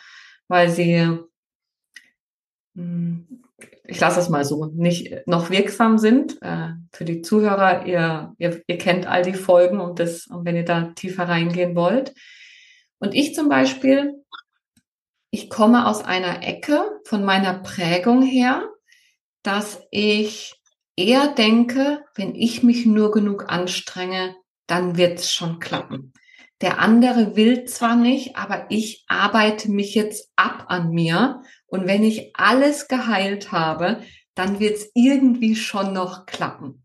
[0.47, 1.19] weil sie,
[2.75, 3.43] hm,
[3.85, 6.41] ich lasse es mal so, nicht noch wirksam sind.
[6.41, 10.55] Äh, für die Zuhörer, ihr, ihr, ihr kennt all die Folgen und das, und wenn
[10.55, 12.13] ihr da tiefer reingehen wollt.
[12.99, 14.15] Und ich zum Beispiel,
[15.31, 18.67] ich komme aus einer Ecke von meiner Prägung her,
[19.43, 20.56] dass ich
[20.97, 26.11] eher denke, wenn ich mich nur genug anstrenge, dann wird's schon klappen.
[26.59, 31.43] Der andere will zwar nicht, aber ich arbeite mich jetzt ab an mir.
[31.67, 34.01] Und wenn ich alles geheilt habe,
[34.33, 36.83] dann wird's irgendwie schon noch klappen.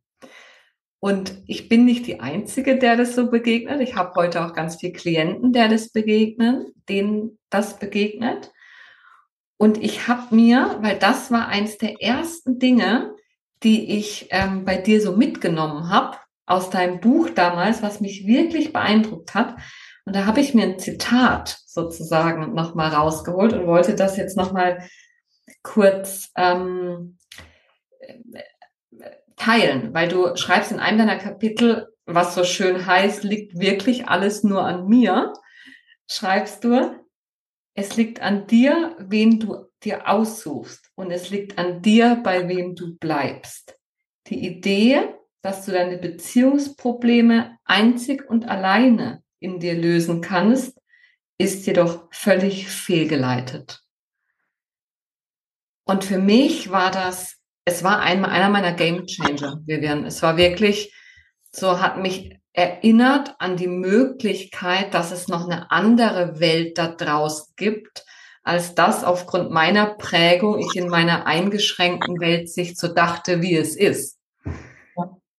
[1.00, 3.80] Und ich bin nicht die Einzige, der das so begegnet.
[3.80, 8.52] Ich habe heute auch ganz viele Klienten, der das begegnen, denen das begegnet.
[9.56, 13.14] Und ich habe mir, weil das war eins der ersten Dinge,
[13.62, 18.72] die ich ähm, bei dir so mitgenommen habe aus deinem Buch damals, was mich wirklich
[18.72, 19.56] beeindruckt hat.
[20.04, 24.86] Und da habe ich mir ein Zitat sozusagen nochmal rausgeholt und wollte das jetzt nochmal
[25.62, 27.18] kurz ähm,
[29.36, 34.42] teilen, weil du schreibst in einem deiner Kapitel, was so schön heißt, liegt wirklich alles
[34.42, 35.32] nur an mir,
[36.08, 37.00] schreibst du,
[37.74, 42.76] es liegt an dir, wen du dir aussuchst und es liegt an dir, bei wem
[42.76, 43.76] du bleibst.
[44.28, 45.02] Die Idee,
[45.42, 50.80] dass du deine Beziehungsprobleme einzig und alleine in dir lösen kannst,
[51.38, 53.82] ist jedoch völlig fehlgeleitet.
[55.84, 60.04] Und für mich war das, es war einmal einer meiner Game Changer, Vivian.
[60.04, 60.94] Es war wirklich,
[61.50, 67.54] so hat mich erinnert an die Möglichkeit, dass es noch eine andere Welt da draußen
[67.56, 68.04] gibt,
[68.42, 73.76] als das aufgrund meiner Prägung ich in meiner eingeschränkten Welt sich so dachte, wie es
[73.76, 74.18] ist.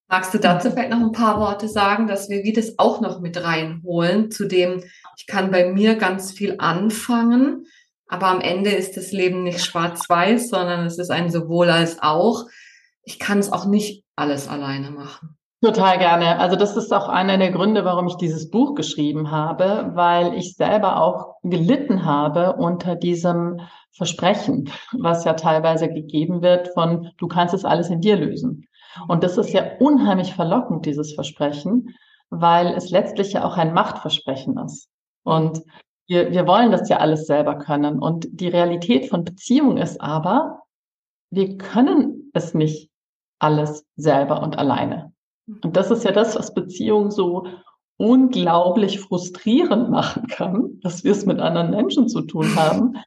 [0.08, 3.20] Magst du dazu vielleicht noch ein paar Worte sagen, dass wir wie das auch noch
[3.20, 4.84] mit reinholen, zu dem
[5.18, 7.66] ich kann bei mir ganz viel anfangen,
[8.08, 12.46] aber am Ende ist das Leben nicht schwarz-weiß, sondern es ist ein sowohl als auch.
[13.04, 15.38] Ich kann es auch nicht alles alleine machen.
[15.64, 16.40] Total gerne.
[16.40, 20.58] Also das ist auch einer der Gründe, warum ich dieses Buch geschrieben habe, weil ich
[20.58, 23.62] selber auch gelitten habe unter diesem
[23.96, 28.68] Versprechen, was ja teilweise gegeben wird von, du kannst es alles in dir lösen.
[29.08, 31.96] Und das ist ja unheimlich verlockend, dieses Versprechen,
[32.30, 34.90] weil es letztlich ja auch ein Machtversprechen ist.
[35.24, 35.62] Und
[36.08, 38.00] wir, wir wollen das ja alles selber können.
[38.00, 40.60] Und die Realität von Beziehung ist aber,
[41.30, 42.90] wir können es nicht
[43.40, 45.13] alles selber und alleine.
[45.48, 47.48] Und das ist ja das, was Beziehungen so
[47.98, 52.98] unglaublich frustrierend machen kann, dass wir es mit anderen Menschen zu tun haben,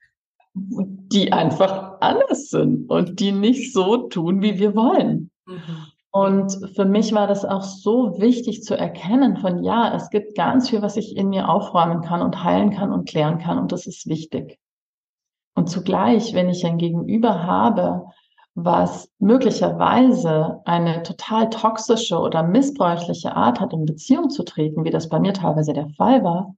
[0.55, 5.31] die einfach anders sind und die nicht so tun, wie wir wollen.
[5.46, 5.87] Mhm.
[6.11, 10.70] Und für mich war das auch so wichtig zu erkennen von, ja, es gibt ganz
[10.70, 13.87] viel, was ich in mir aufräumen kann und heilen kann und klären kann und das
[13.87, 14.59] ist wichtig.
[15.55, 18.07] Und zugleich, wenn ich ein Gegenüber habe,
[18.57, 25.11] was möglicherweise eine total toxische oder missbräuchliche Art hat, in Beziehung zu treten, wie das
[25.11, 26.57] bei mir teilweise der Fall war,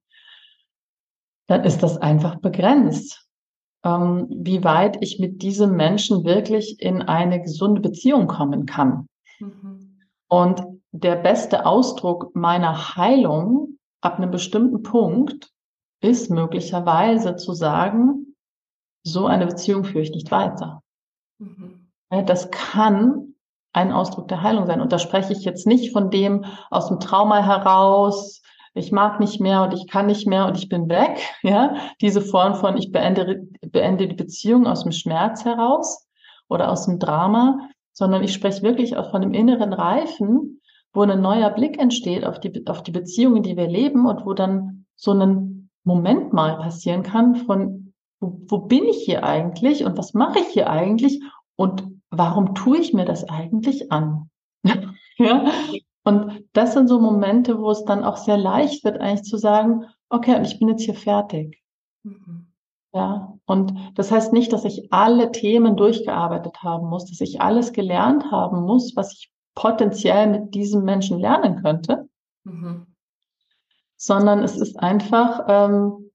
[1.48, 3.28] dann ist das einfach begrenzt,
[3.84, 9.08] ähm, wie weit ich mit diesem Menschen wirklich in eine gesunde Beziehung kommen kann.
[9.40, 9.98] Mhm.
[10.28, 15.50] Und der beste Ausdruck meiner Heilung ab einem bestimmten Punkt
[16.00, 18.36] ist möglicherweise zu sagen,
[19.02, 20.80] so eine Beziehung führe ich nicht weiter.
[21.38, 21.77] Mhm.
[22.10, 23.34] Das kann
[23.72, 24.80] ein Ausdruck der Heilung sein.
[24.80, 28.42] Und da spreche ich jetzt nicht von dem aus dem Trauma heraus,
[28.74, 31.18] ich mag nicht mehr und ich kann nicht mehr und ich bin weg.
[31.42, 36.06] Ja, diese Form von ich beende, beende die Beziehung aus dem Schmerz heraus
[36.48, 40.60] oder aus dem Drama, sondern ich spreche wirklich auch von dem inneren Reifen,
[40.92, 44.32] wo ein neuer Blick entsteht auf die, auf die Beziehungen, die wir leben und wo
[44.34, 49.96] dann so ein Moment mal passieren kann von, wo, wo bin ich hier eigentlich und
[49.96, 51.22] was mache ich hier eigentlich
[51.56, 54.30] und warum tue ich mir das eigentlich an?
[55.18, 55.50] ja?
[56.04, 59.84] Und das sind so Momente, wo es dann auch sehr leicht wird, eigentlich zu sagen,
[60.08, 61.62] okay, ich bin jetzt hier fertig.
[62.02, 62.46] Mhm.
[62.94, 67.72] Ja, und das heißt nicht, dass ich alle Themen durchgearbeitet haben muss, dass ich alles
[67.72, 72.08] gelernt haben muss, was ich potenziell mit diesem Menschen lernen könnte,
[72.44, 72.86] mhm.
[73.96, 76.10] sondern es ist einfach, ähm,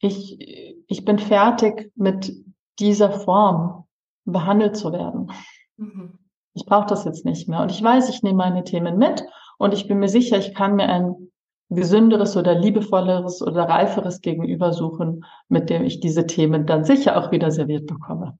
[0.00, 2.34] ich, ich bin fertig mit
[2.78, 3.83] dieser Form
[4.24, 5.32] behandelt zu werden.
[5.76, 6.18] Mhm.
[6.54, 7.60] Ich brauche das jetzt nicht mehr.
[7.60, 9.24] Und ich weiß, ich nehme meine Themen mit
[9.58, 11.30] und ich bin mir sicher, ich kann mir ein
[11.70, 17.32] gesünderes oder liebevolleres oder reiferes Gegenüber suchen, mit dem ich diese Themen dann sicher auch
[17.32, 18.38] wieder serviert bekomme.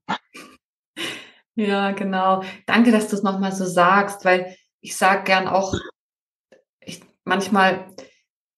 [1.55, 2.43] Ja, genau.
[2.65, 5.73] Danke, dass du es nochmal so sagst, weil ich sage gern auch,
[6.81, 7.87] ich, manchmal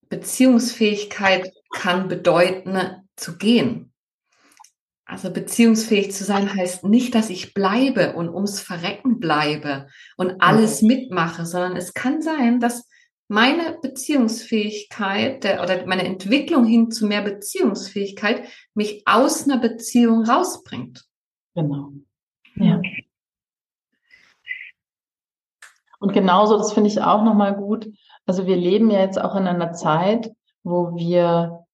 [0.10, 3.87] Beziehungsfähigkeit kann bedeuten, zu gehen.
[5.10, 10.82] Also beziehungsfähig zu sein heißt nicht, dass ich bleibe und ums Verrecken bleibe und alles
[10.82, 12.89] mitmache, sondern es kann sein, dass
[13.30, 21.06] meine Beziehungsfähigkeit der, oder meine Entwicklung hin zu mehr Beziehungsfähigkeit mich aus einer Beziehung rausbringt.
[21.56, 21.93] Genau.
[22.56, 22.82] Ja.
[26.00, 27.88] Und genauso, das finde ich auch nochmal gut.
[28.26, 30.32] Also wir leben ja jetzt auch in einer Zeit,
[30.63, 31.65] wo wir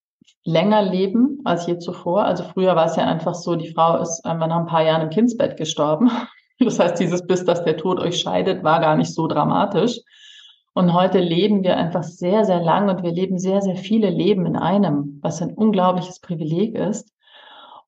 [0.44, 2.24] länger leben als je zuvor.
[2.24, 5.02] Also früher war es ja einfach so, die Frau ist einfach nach ein paar Jahren
[5.02, 6.10] im Kindsbett gestorben.
[6.60, 9.98] Das heißt, dieses bis, dass der Tod euch scheidet, war gar nicht so dramatisch.
[10.72, 14.46] Und heute leben wir einfach sehr, sehr lang und wir leben sehr, sehr viele Leben
[14.46, 17.12] in einem, was ein unglaubliches Privileg ist.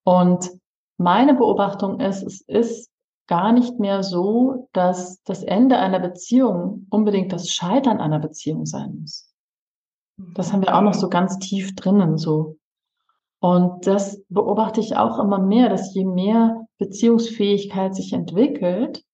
[0.03, 0.51] Und
[0.99, 2.91] meine Beobachtung ist, es ist
[3.27, 8.99] gar nicht mehr so, dass das Ende einer Beziehung unbedingt das Scheitern einer Beziehung sein
[9.01, 9.33] muss.
[10.19, 12.57] Das haben wir auch noch so ganz tief drinnen, so.
[13.41, 19.05] Und das beobachte ich auch immer mehr, dass je mehr Beziehungsfähigkeit sich entwickelt,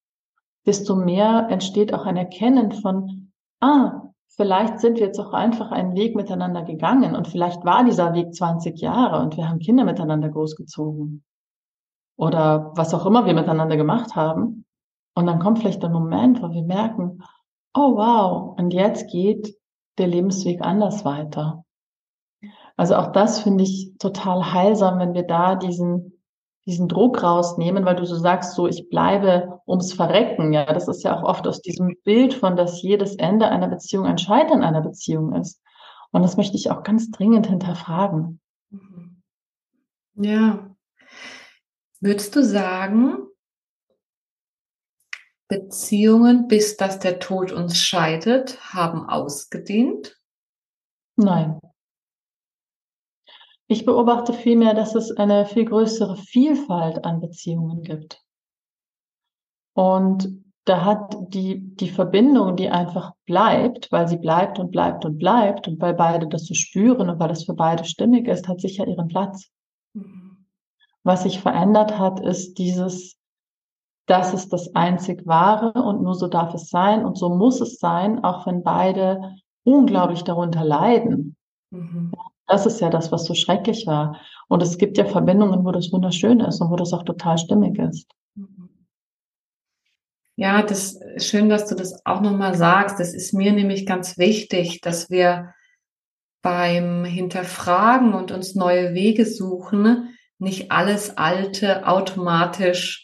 [0.66, 5.94] desto mehr entsteht auch ein Erkennen von, ah, vielleicht sind wir jetzt auch einfach einen
[5.96, 10.28] Weg miteinander gegangen und vielleicht war dieser Weg 20 Jahre und wir haben Kinder miteinander
[10.28, 11.24] großgezogen
[12.16, 14.64] oder was auch immer wir miteinander gemacht haben.
[15.14, 17.22] Und dann kommt vielleicht der Moment, wo wir merken,
[17.74, 19.54] oh wow, und jetzt geht
[20.02, 21.64] der Lebensweg anders weiter.
[22.76, 26.12] Also auch das finde ich total heilsam, wenn wir da diesen
[26.66, 30.52] diesen Druck rausnehmen, weil du so sagst, so ich bleibe ums Verrecken.
[30.52, 34.06] Ja, das ist ja auch oft aus diesem Bild von, dass jedes Ende einer Beziehung
[34.06, 35.60] ein Scheitern einer Beziehung ist.
[36.12, 38.40] Und das möchte ich auch ganz dringend hinterfragen.
[38.70, 39.22] Mhm.
[40.14, 40.70] Ja.
[42.00, 43.18] Würdest du sagen,
[45.52, 50.18] Beziehungen, bis dass der Tod uns scheidet, haben ausgedient?
[51.16, 51.60] Nein.
[53.66, 58.22] Ich beobachte vielmehr, dass es eine viel größere Vielfalt an Beziehungen gibt.
[59.74, 65.18] Und da hat die, die Verbindung, die einfach bleibt, weil sie bleibt und bleibt und
[65.18, 68.62] bleibt und weil beide das so spüren und weil das für beide stimmig ist, hat
[68.62, 69.50] sicher ihren Platz.
[69.92, 70.46] Mhm.
[71.02, 73.18] Was sich verändert hat, ist dieses,
[74.06, 77.78] das ist das einzig wahre und nur so darf es sein und so muss es
[77.78, 81.36] sein, auch wenn beide unglaublich darunter leiden.
[81.70, 82.12] Mhm.
[82.46, 84.20] Das ist ja das, was so schrecklich war.
[84.48, 87.78] Und es gibt ja Verbindungen, wo das wunderschön ist und wo das auch total stimmig
[87.78, 88.10] ist.
[90.36, 92.98] Ja, das ist schön, dass du das auch nochmal sagst.
[92.98, 95.54] Das ist mir nämlich ganz wichtig, dass wir
[96.42, 103.01] beim Hinterfragen und uns neue Wege suchen, nicht alles Alte automatisch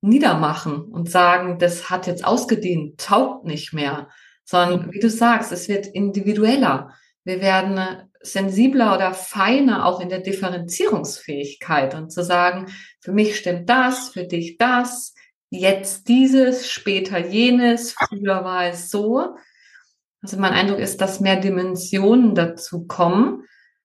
[0.00, 4.08] niedermachen und sagen, das hat jetzt ausgedient, taugt nicht mehr,
[4.44, 6.94] sondern wie du sagst, es wird individueller.
[7.24, 12.66] Wir werden sensibler oder feiner auch in der Differenzierungsfähigkeit und zu sagen,
[13.00, 15.14] für mich stimmt das, für dich das,
[15.50, 19.36] jetzt dieses, später jenes, früher war es so.
[20.22, 23.44] Also mein Eindruck ist, dass mehr Dimensionen dazu kommen,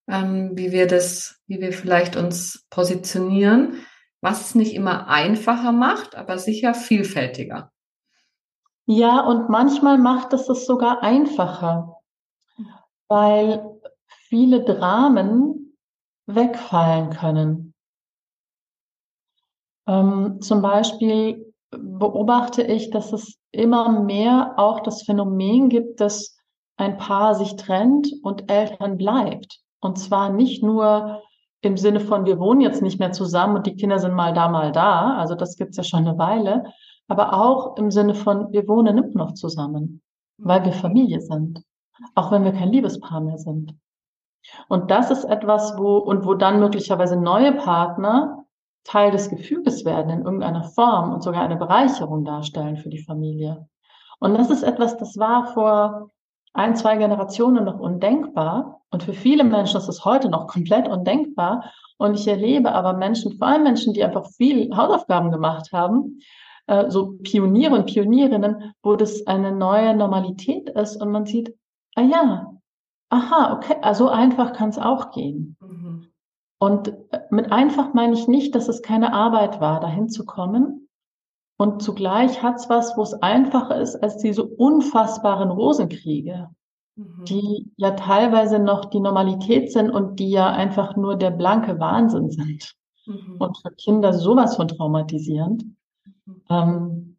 [0.10, 3.86] ähm, wie wir das, wie wir vielleicht uns positionieren,
[4.26, 7.72] was es nicht immer einfacher macht, aber sicher vielfältiger.
[8.88, 12.02] Ja, und manchmal macht es es sogar einfacher,
[13.08, 13.80] weil
[14.28, 15.78] viele Dramen
[16.26, 17.76] wegfallen können.
[19.88, 26.36] Ähm, zum Beispiel beobachte ich, dass es immer mehr auch das Phänomen gibt, dass
[26.78, 29.60] ein Paar sich trennt und Eltern bleibt.
[29.82, 31.22] Und zwar nicht nur
[31.66, 34.48] im Sinne von, wir wohnen jetzt nicht mehr zusammen und die Kinder sind mal da,
[34.48, 35.18] mal da.
[35.18, 36.64] Also das gibt's ja schon eine Weile.
[37.08, 40.02] Aber auch im Sinne von, wir wohnen immer noch zusammen,
[40.38, 41.62] weil wir Familie sind.
[42.16, 43.76] Auch wenn wir kein Liebespaar mehr sind.
[44.68, 48.46] Und das ist etwas, wo, und wo dann möglicherweise neue Partner
[48.84, 53.68] Teil des Gefüges werden in irgendeiner Form und sogar eine Bereicherung darstellen für die Familie.
[54.20, 56.12] Und das ist etwas, das war vor
[56.54, 58.82] ein, zwei Generationen noch undenkbar.
[58.92, 61.72] Und für viele Menschen ist es heute noch komplett undenkbar.
[61.98, 66.20] Und ich erlebe aber Menschen, vor allem Menschen, die einfach viel Hausaufgaben gemacht haben,
[66.68, 71.56] äh, so Pioniere und Pionierinnen, wo das eine neue Normalität ist und man sieht,
[71.96, 72.54] ah ja,
[73.10, 75.58] aha, okay, also einfach kann es auch gehen.
[75.60, 76.08] Mhm.
[76.60, 80.90] Und äh, mit einfach meine ich nicht, dass es keine Arbeit war, dahin zu kommen.
[81.58, 86.50] Und zugleich hat es was, wo es einfacher ist als diese unfassbaren Rosenkriege,
[86.96, 87.26] mhm.
[87.26, 92.30] die ja teilweise noch die Normalität sind und die ja einfach nur der blanke Wahnsinn
[92.32, 92.74] sind.
[93.06, 93.38] Mhm.
[93.40, 95.66] Und für Kinder sowas von traumatisierend.
[96.26, 96.42] Mhm.
[96.50, 97.18] Ähm,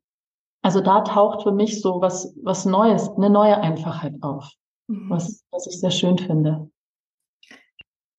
[0.62, 4.50] also da taucht für mich so was, was Neues, eine neue Einfachheit auf,
[4.88, 5.10] mhm.
[5.10, 6.68] was, was ich sehr schön finde.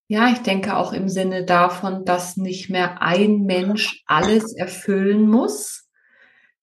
[0.10, 5.89] Ja, ich denke auch im Sinne davon, dass nicht mehr ein Mensch alles erfüllen muss,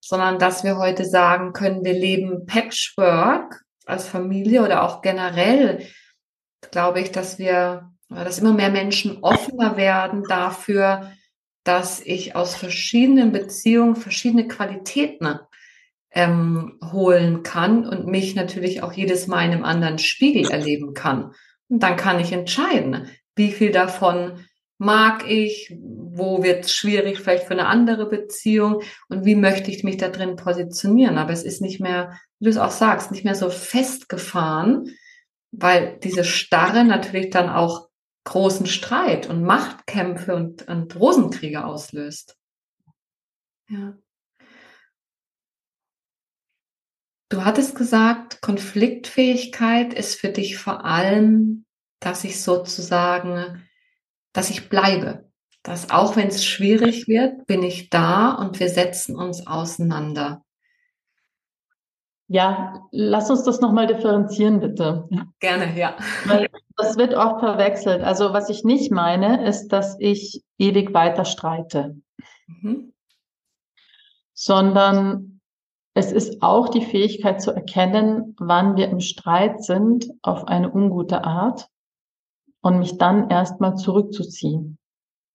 [0.00, 5.86] sondern dass wir heute sagen können, wir leben Patchwork als Familie oder auch generell,
[6.70, 11.12] glaube ich, dass wir, dass immer mehr Menschen offener werden dafür,
[11.64, 15.38] dass ich aus verschiedenen Beziehungen verschiedene Qualitäten
[16.12, 21.32] ähm, holen kann und mich natürlich auch jedes Mal in einem anderen Spiegel erleben kann.
[21.68, 24.44] Und dann kann ich entscheiden, wie viel davon
[24.78, 29.84] mag ich, wo wird es schwierig vielleicht für eine andere Beziehung und wie möchte ich
[29.84, 31.18] mich da drin positionieren.
[31.18, 34.90] Aber es ist nicht mehr, wie du es auch sagst, nicht mehr so festgefahren,
[35.52, 37.88] weil diese Starre natürlich dann auch
[38.24, 42.36] großen Streit und Machtkämpfe und, und Rosenkriege auslöst.
[43.68, 43.96] Ja.
[47.30, 51.64] Du hattest gesagt, Konfliktfähigkeit ist für dich vor allem,
[52.00, 53.66] dass ich sozusagen,
[54.34, 55.30] dass ich bleibe.
[55.62, 60.44] Dass auch wenn es schwierig wird, bin ich da und wir setzen uns auseinander.
[62.26, 65.08] Ja, lass uns das nochmal differenzieren, bitte.
[65.40, 65.96] Gerne, ja.
[66.26, 68.02] Weil das wird oft verwechselt.
[68.02, 71.96] Also was ich nicht meine, ist, dass ich ewig weiter streite.
[72.46, 72.92] Mhm.
[74.34, 75.40] Sondern
[75.94, 81.24] es ist auch die Fähigkeit zu erkennen, wann wir im Streit sind auf eine ungute
[81.24, 81.68] Art
[82.64, 84.78] und mich dann erstmal zurückzuziehen,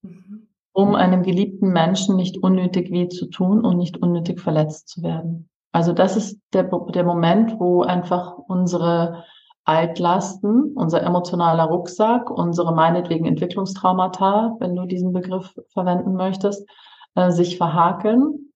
[0.01, 0.47] mhm.
[0.73, 5.47] um einem geliebten Menschen nicht unnötig weh zu tun und nicht unnötig verletzt zu werden.
[5.71, 9.23] Also das ist der, der Moment, wo einfach unsere
[9.63, 16.67] Altlasten, unser emotionaler Rucksack, unsere meinetwegen Entwicklungstraumata, wenn du diesen Begriff verwenden möchtest,
[17.13, 18.51] äh, sich verhakeln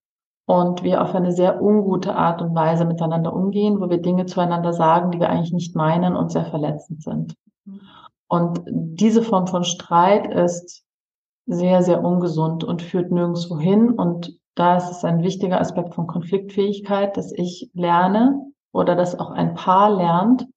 [0.47, 4.74] und wir auf eine sehr ungute Art und Weise miteinander umgehen, wo wir Dinge zueinander
[4.74, 7.36] sagen, die wir eigentlich nicht meinen und sehr verletzend sind.
[8.34, 10.84] Und diese Form von Streit ist
[11.45, 13.91] sehr, sehr ungesund und führt nirgendwo hin.
[13.91, 19.29] Und da ist es ein wichtiger Aspekt von Konfliktfähigkeit, dass ich lerne oder dass auch
[19.29, 20.47] ein Paar lernt,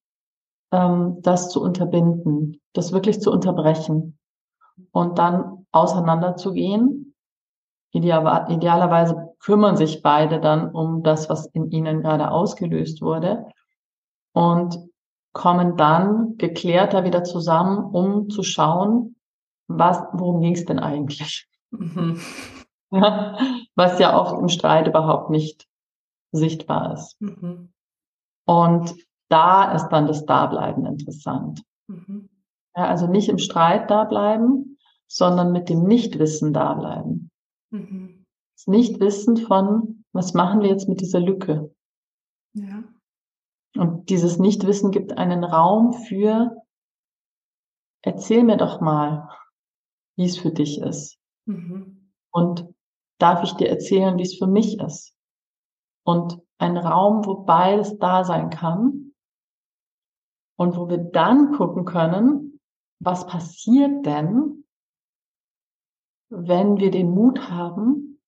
[0.73, 4.19] ähm, das zu unterbinden, das wirklich zu unterbrechen
[4.91, 7.15] und dann auseinanderzugehen.
[7.91, 13.45] Ideal, idealerweise kümmern sich beide dann um das, was in ihnen gerade ausgelöst wurde
[14.33, 14.79] und
[15.37, 19.17] kommen dann geklärter wieder zusammen, um zu schauen,
[19.69, 21.47] was, worum ging es denn eigentlich?
[21.71, 22.21] Mhm.
[22.93, 23.37] Ja,
[23.75, 25.67] was ja oft im Streit überhaupt nicht
[26.31, 27.21] sichtbar ist.
[27.21, 27.73] Mhm.
[28.47, 28.95] Und
[29.29, 31.65] da ist dann das Dableiben interessant.
[31.89, 32.29] Mhm.
[32.77, 34.79] Ja, also nicht im Streit dableiben,
[35.09, 37.33] sondern mit dem Nichtwissen dableiben.
[37.71, 38.25] Mhm.
[38.55, 41.75] Das Nichtwissen von, was machen wir jetzt mit dieser Lücke?
[42.55, 42.85] Ja.
[43.77, 46.63] Und dieses Nichtwissen gibt einen Raum für,
[48.03, 49.29] erzähl mir doch mal,
[50.17, 51.19] wie es für dich ist.
[51.47, 52.13] Mhm.
[52.31, 52.67] Und
[53.19, 55.15] darf ich dir erzählen, wie es für mich ist?
[56.05, 59.15] Und ein Raum, wo beides da sein kann
[60.57, 62.61] und wo wir dann gucken können,
[62.99, 64.65] was passiert denn,
[66.31, 68.21] wenn wir den Mut haben,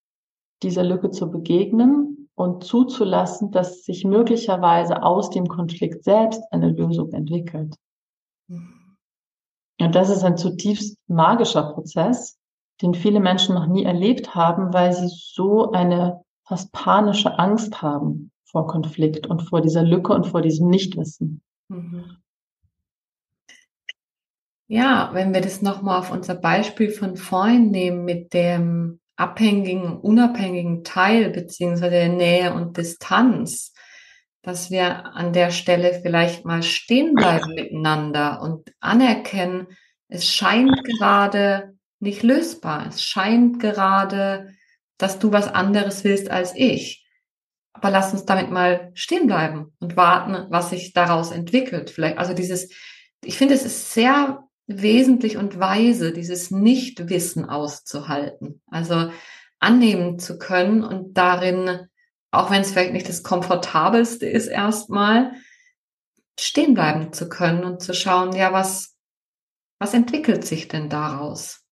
[0.62, 7.12] dieser Lücke zu begegnen und zuzulassen, dass sich möglicherweise aus dem Konflikt selbst eine Lösung
[7.12, 7.74] entwickelt.
[8.48, 8.96] Mhm.
[9.80, 12.38] Und das ist ein zutiefst magischer Prozess,
[12.80, 18.30] den viele Menschen noch nie erlebt haben, weil sie so eine fast panische Angst haben
[18.44, 21.42] vor Konflikt und vor dieser Lücke und vor diesem Nichtwissen.
[21.68, 22.16] Mhm.
[24.68, 30.84] Ja, wenn wir das nochmal auf unser Beispiel von vorhin nehmen mit dem abhängigen, unabhängigen
[30.84, 33.74] Teil beziehungsweise der Nähe und Distanz,
[34.42, 39.66] dass wir an der Stelle vielleicht mal stehen bleiben miteinander und anerkennen,
[40.06, 42.86] es scheint gerade nicht lösbar.
[42.86, 44.54] Es scheint gerade,
[44.98, 47.04] dass du was anderes willst als ich.
[47.72, 51.90] Aber lass uns damit mal stehen bleiben und warten, was sich daraus entwickelt.
[51.90, 52.72] Vielleicht, also dieses,
[53.24, 58.62] ich finde, es ist sehr wesentlich und weise, dieses Nichtwissen auszuhalten.
[58.66, 59.10] Also
[59.58, 61.88] annehmen zu können und darin,
[62.30, 65.32] auch wenn es vielleicht nicht das komfortabelste ist, erstmal
[66.38, 68.96] stehen bleiben zu können und zu schauen, ja, was,
[69.80, 71.64] was entwickelt sich denn daraus?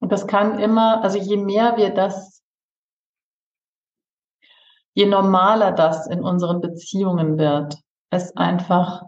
[0.00, 2.42] Und das kann immer, also je mehr wir das,
[4.94, 7.76] je normaler das in unseren Beziehungen wird,
[8.10, 9.02] es einfach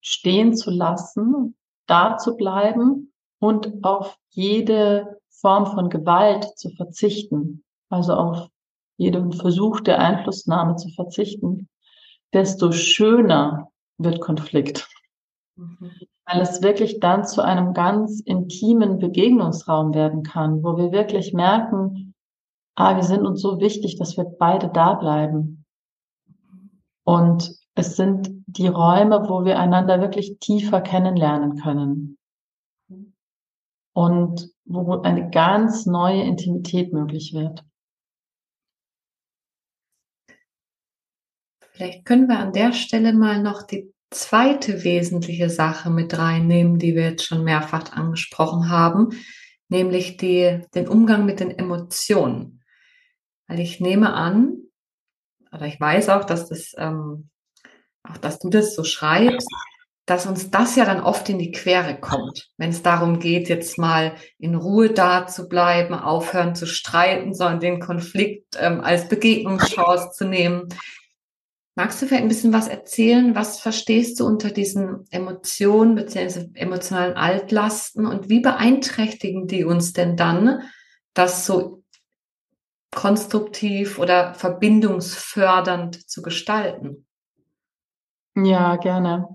[0.00, 8.14] stehen zu lassen, da zu bleiben und auf jede Form von Gewalt zu verzichten, also
[8.14, 8.48] auf
[8.96, 11.68] jeden Versuch der Einflussnahme zu verzichten,
[12.32, 13.68] desto schöner
[13.98, 14.88] wird Konflikt.
[15.56, 15.90] Mhm.
[16.24, 22.14] Weil es wirklich dann zu einem ganz intimen Begegnungsraum werden kann, wo wir wirklich merken,
[22.76, 25.64] ah, wir sind uns so wichtig, dass wir beide da bleiben.
[27.04, 32.18] Und es sind die Räume, wo wir einander wirklich tiefer kennenlernen können.
[33.94, 37.64] Und wo eine ganz neue Intimität möglich wird.
[41.72, 46.94] Vielleicht können wir an der Stelle mal noch die zweite wesentliche Sache mit reinnehmen, die
[46.94, 49.10] wir jetzt schon mehrfach angesprochen haben,
[49.68, 52.62] nämlich die, den Umgang mit den Emotionen.
[53.46, 54.58] Weil ich nehme an,
[55.50, 57.30] oder ich weiß auch, dass das, ähm,
[58.04, 59.48] auch dass du das so schreibst,
[60.06, 63.78] dass uns das ja dann oft in die Quere kommt, wenn es darum geht, jetzt
[63.78, 70.10] mal in Ruhe da zu bleiben, aufhören zu streiten, sondern den Konflikt ähm, als Begegnungschance
[70.10, 70.68] zu nehmen.
[71.76, 73.34] Magst du vielleicht ein bisschen was erzählen?
[73.34, 76.50] Was verstehst du unter diesen Emotionen bzw.
[76.54, 80.62] emotionalen Altlasten und wie beeinträchtigen die uns denn dann,
[81.14, 81.82] das so
[82.94, 87.06] konstruktiv oder verbindungsfördernd zu gestalten?
[88.34, 89.28] Ja, gerne.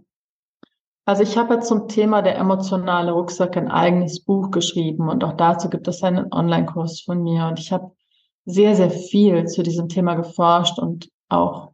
[1.06, 5.70] Also ich habe zum Thema der emotionale Rucksack ein eigenes Buch geschrieben und auch dazu
[5.70, 7.91] gibt es einen Online-Kurs von mir und ich habe
[8.45, 11.72] sehr, sehr viel zu diesem Thema geforscht und auch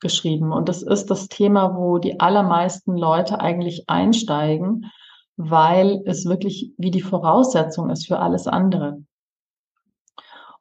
[0.00, 0.52] geschrieben.
[0.52, 4.90] Und das ist das Thema, wo die allermeisten Leute eigentlich einsteigen,
[5.36, 9.02] weil es wirklich wie die Voraussetzung ist für alles andere.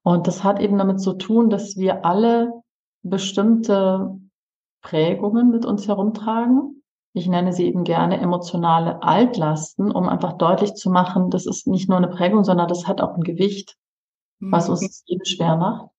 [0.01, 2.51] Und das hat eben damit zu tun, dass wir alle
[3.01, 4.17] bestimmte
[4.83, 6.83] Prägungen mit uns herumtragen.
[7.13, 11.89] Ich nenne sie eben gerne emotionale Altlasten, um einfach deutlich zu machen, das ist nicht
[11.89, 13.75] nur eine Prägung, sondern das hat auch ein Gewicht,
[14.39, 14.71] was mhm.
[14.71, 15.89] uns das Leben schwer macht.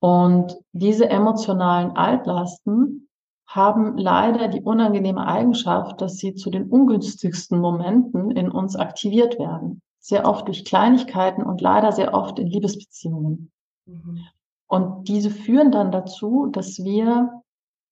[0.00, 3.08] Und diese emotionalen Altlasten
[3.46, 9.80] haben leider die unangenehme Eigenschaft, dass sie zu den ungünstigsten Momenten in uns aktiviert werden.
[10.00, 13.52] Sehr oft durch Kleinigkeiten und leider sehr oft in Liebesbeziehungen.
[13.86, 14.20] Mhm.
[14.66, 17.43] Und diese führen dann dazu, dass wir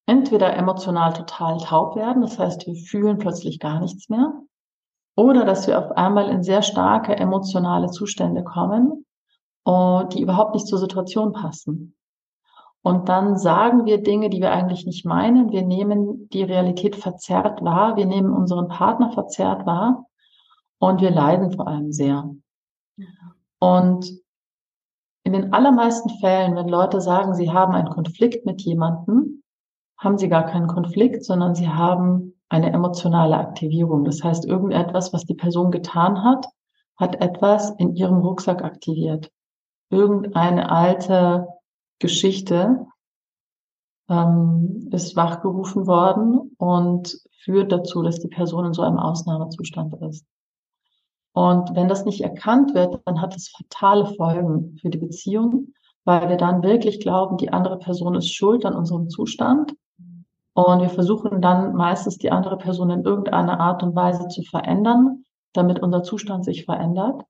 [0.07, 4.33] entweder emotional total taub werden, das heißt, wir fühlen plötzlich gar nichts mehr,
[5.17, 9.05] oder dass wir auf einmal in sehr starke emotionale Zustände kommen,
[9.67, 11.95] die überhaupt nicht zur Situation passen.
[12.85, 15.53] Und dann sagen wir Dinge, die wir eigentlich nicht meinen.
[15.53, 17.97] Wir nehmen die Realität verzerrt wahr.
[17.97, 20.07] Wir nehmen unseren Partner verzerrt wahr.
[20.81, 22.29] Und wir leiden vor allem sehr.
[23.61, 24.11] Und
[25.23, 29.42] in den allermeisten Fällen, wenn Leute sagen, sie haben einen Konflikt mit jemandem,
[30.03, 34.05] haben sie gar keinen Konflikt, sondern sie haben eine emotionale Aktivierung.
[34.05, 36.47] Das heißt, irgendetwas, was die Person getan hat,
[36.97, 39.31] hat etwas in ihrem Rucksack aktiviert.
[39.91, 41.47] Irgendeine alte
[41.99, 42.87] Geschichte
[44.09, 50.27] ähm, ist wachgerufen worden und führt dazu, dass die Person in so einem Ausnahmezustand ist.
[51.33, 55.69] Und wenn das nicht erkannt wird, dann hat es fatale Folgen für die Beziehung,
[56.05, 59.75] weil wir dann wirklich glauben, die andere Person ist schuld an unserem Zustand.
[60.55, 65.25] Und wir versuchen dann meistens die andere Person in irgendeiner Art und Weise zu verändern,
[65.55, 67.23] damit unser Zustand sich verändert.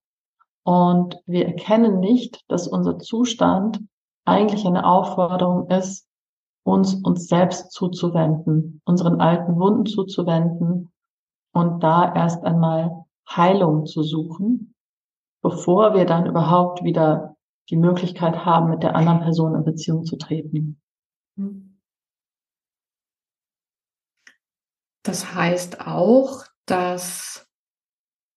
[0.65, 3.81] Und wir erkennen nicht, dass unser Zustand
[4.25, 6.07] eigentlich eine Aufforderung ist,
[6.65, 10.93] uns uns selbst zuzuwenden, unseren alten Wunden zuzuwenden
[11.53, 14.75] und da erst einmal Heilung zu suchen,
[15.43, 17.37] bevor wir dann überhaupt wieder
[17.71, 20.81] die Möglichkeit haben, mit der anderen Person in Beziehung zu treten.
[25.03, 27.47] Das heißt auch, dass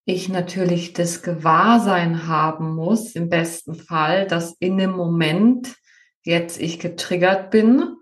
[0.06, 5.76] ich natürlich das Gewahrsein haben muss, im besten Fall, dass in dem Moment
[6.24, 7.96] jetzt ich getriggert bin,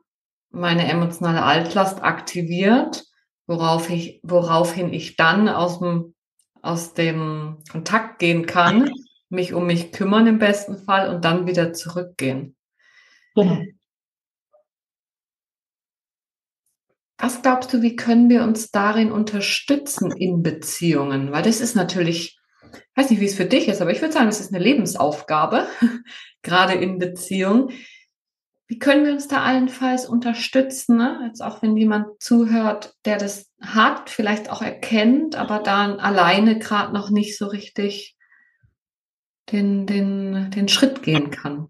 [0.49, 3.05] meine emotionale Altlast aktiviert,
[3.47, 6.13] worauf ich, woraufhin ich dann aus dem,
[6.61, 8.91] aus dem Kontakt gehen kann,
[9.29, 12.55] mich um mich kümmern im besten Fall und dann wieder zurückgehen.
[13.35, 13.63] Genau.
[17.23, 21.31] Was glaubst du, wie können wir uns darin unterstützen in Beziehungen?
[21.31, 22.37] Weil das ist natürlich,
[22.73, 24.61] ich weiß nicht, wie es für dich ist, aber ich würde sagen, es ist eine
[24.61, 25.65] Lebensaufgabe,
[26.41, 27.69] gerade in Beziehungen.
[28.67, 30.97] Wie können wir uns da allenfalls unterstützen?
[30.97, 31.21] Ne?
[31.25, 36.93] Jetzt auch wenn jemand zuhört, der das hat, vielleicht auch erkennt, aber dann alleine gerade
[36.93, 38.17] noch nicht so richtig
[39.49, 41.69] den, den, den Schritt gehen kann.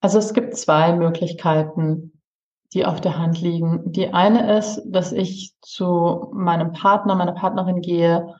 [0.00, 2.12] Also es gibt zwei Möglichkeiten,
[2.72, 3.92] die auf der Hand liegen.
[3.92, 8.34] Die eine ist, dass ich zu meinem Partner, meiner Partnerin gehe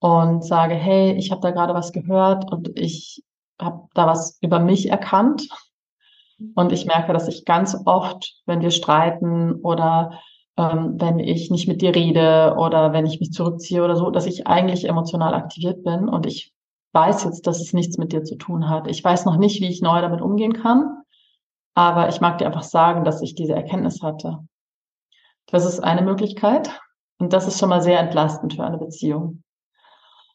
[0.00, 3.22] und sage, hey, ich habe da gerade was gehört und ich
[3.60, 5.48] habe da was über mich erkannt.
[6.54, 10.20] Und ich merke, dass ich ganz oft, wenn wir streiten oder
[10.56, 14.26] ähm, wenn ich nicht mit dir rede oder wenn ich mich zurückziehe oder so, dass
[14.26, 16.52] ich eigentlich emotional aktiviert bin und ich
[16.92, 18.86] weiß jetzt, dass es nichts mit dir zu tun hat.
[18.88, 21.02] Ich weiß noch nicht, wie ich neu damit umgehen kann,
[21.78, 24.40] aber ich mag dir einfach sagen, dass ich diese Erkenntnis hatte.
[25.46, 26.76] Das ist eine Möglichkeit
[27.20, 29.44] und das ist schon mal sehr entlastend für eine Beziehung.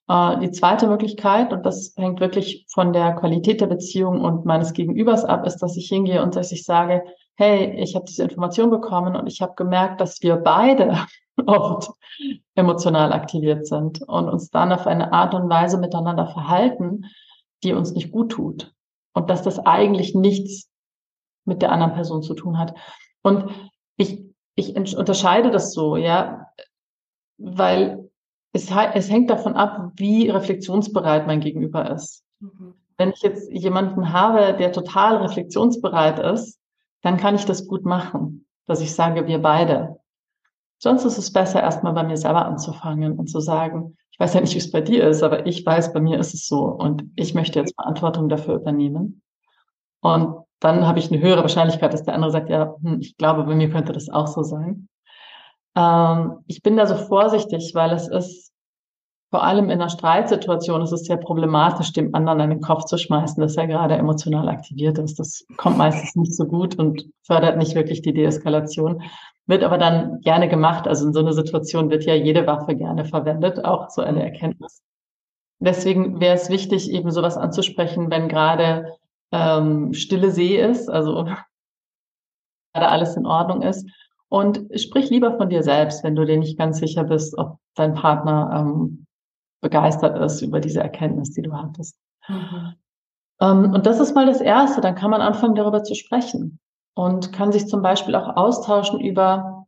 [0.07, 4.71] Äh, die zweite Möglichkeit, und das hängt wirklich von der Qualität der Beziehung und meines
[4.71, 7.03] Gegenübers ab, ist, dass ich hingehe und dass ich sage,
[7.35, 10.97] hey, ich habe diese Information bekommen und ich habe gemerkt, dass wir beide
[11.45, 11.91] oft
[12.55, 17.03] emotional aktiviert sind und uns dann auf eine Art und Weise miteinander verhalten,
[17.65, 18.73] die uns nicht gut tut.
[19.13, 20.69] Und dass das eigentlich nichts
[21.45, 22.75] mit der anderen Person zu tun hat.
[23.21, 23.49] Und
[23.97, 24.23] ich,
[24.55, 26.47] ich unterscheide das so, ja,
[27.37, 28.09] weil
[28.53, 32.23] es, es hängt davon ab, wie reflexionsbereit mein Gegenüber ist.
[32.39, 32.75] Mhm.
[32.97, 36.59] Wenn ich jetzt jemanden habe, der total reflexionsbereit ist,
[37.01, 39.99] dann kann ich das gut machen, dass ich sage, wir beide.
[40.77, 44.41] Sonst ist es besser, erstmal bei mir selber anzufangen und zu sagen, ich weiß ja
[44.41, 47.05] nicht, wie es bei dir ist, aber ich weiß, bei mir ist es so und
[47.15, 49.23] ich möchte jetzt Verantwortung dafür übernehmen.
[50.01, 53.43] Und dann habe ich eine höhere Wahrscheinlichkeit, dass der andere sagt, ja, hm, ich glaube,
[53.43, 54.87] bei mir könnte das auch so sein.
[55.75, 58.53] Ähm, ich bin da so vorsichtig, weil es ist
[59.29, 63.41] vor allem in einer Streitsituation ist es sehr problematisch, dem anderen einen Kopf zu schmeißen,
[63.41, 65.19] dass er gerade emotional aktiviert ist.
[65.19, 69.01] Das kommt meistens nicht so gut und fördert nicht wirklich die Deeskalation.
[69.47, 70.87] Wird aber dann gerne gemacht.
[70.87, 74.83] Also in so einer Situation wird ja jede Waffe gerne verwendet, auch so eine Erkenntnis.
[75.57, 78.93] Deswegen wäre es wichtig, eben sowas anzusprechen, wenn gerade
[79.33, 81.25] ähm, stille See ist, also
[82.73, 83.89] gerade alles in Ordnung ist
[84.29, 87.93] und sprich lieber von dir selbst, wenn du dir nicht ganz sicher bist, ob dein
[87.93, 89.05] Partner ähm,
[89.61, 91.95] begeistert ist über diese Erkenntnis, die du hattest.
[92.27, 92.73] Mhm.
[93.41, 94.81] Ähm, und das ist mal das Erste.
[94.81, 96.59] Dann kann man anfangen, darüber zu sprechen
[96.95, 99.65] und kann sich zum Beispiel auch austauschen über,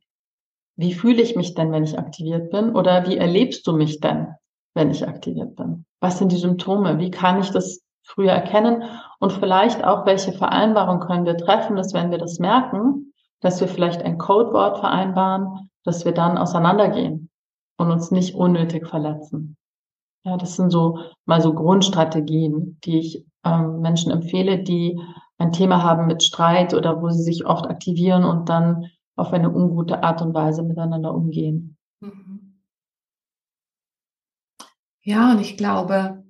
[0.78, 2.76] wie fühle ich mich denn, wenn ich aktiviert bin?
[2.76, 4.34] Oder wie erlebst du mich denn,
[4.74, 5.86] wenn ich aktiviert bin?
[6.01, 6.99] Was sind die Symptome?
[6.99, 8.84] Wie kann ich das früher erkennen?
[9.20, 13.68] Und vielleicht auch, welche Vereinbarung können wir treffen, dass wenn wir das merken, dass wir
[13.68, 17.30] vielleicht ein Codewort vereinbaren, dass wir dann auseinandergehen
[17.78, 19.58] und uns nicht unnötig verletzen.
[20.24, 24.99] Ja, das sind so mal so Grundstrategien, die ich ähm, Menschen empfehle, die
[25.38, 29.51] ein Thema haben mit Streit oder wo sie sich oft aktivieren und dann auf eine
[29.51, 31.78] ungute Art und Weise miteinander umgehen.
[31.99, 32.62] Mhm.
[35.01, 36.25] Ja, und ich glaube,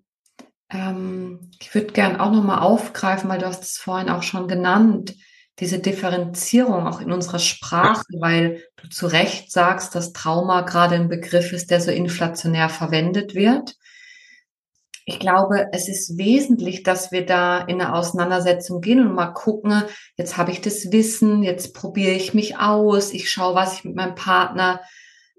[0.70, 5.16] ähm, ich würde gern auch nochmal aufgreifen, weil du hast es vorhin auch schon genannt,
[5.60, 11.08] diese Differenzierung auch in unserer Sprache, weil du zu Recht sagst, dass Trauma gerade ein
[11.08, 13.76] Begriff ist, der so inflationär verwendet wird.
[15.06, 19.84] Ich glaube, es ist wesentlich, dass wir da in eine Auseinandersetzung gehen und mal gucken,
[20.18, 23.96] jetzt habe ich das Wissen, jetzt probiere ich mich aus, ich schaue, was ich mit
[23.96, 24.82] meinem Partner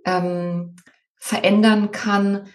[0.05, 0.77] ähm,
[1.17, 2.49] verändern kann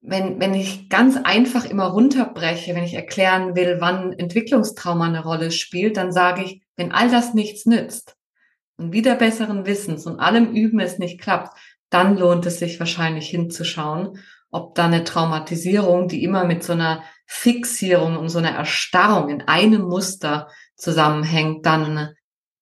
[0.00, 5.50] wenn, wenn ich ganz einfach immer runterbreche, wenn ich erklären will, wann Entwicklungstrauma eine Rolle
[5.50, 8.16] spielt, dann sage ich, wenn all das nichts nützt
[8.76, 11.58] und wieder besseren Wissens und allem Üben es nicht klappt,
[11.90, 14.18] dann lohnt es sich wahrscheinlich hinzuschauen,
[14.50, 19.42] ob da eine Traumatisierung, die immer mit so einer Fixierung und so einer Erstarrung in
[19.42, 22.14] einem Muster zusammenhängt, dann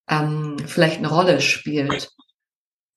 [0.09, 2.09] ähm, vielleicht eine Rolle spielt.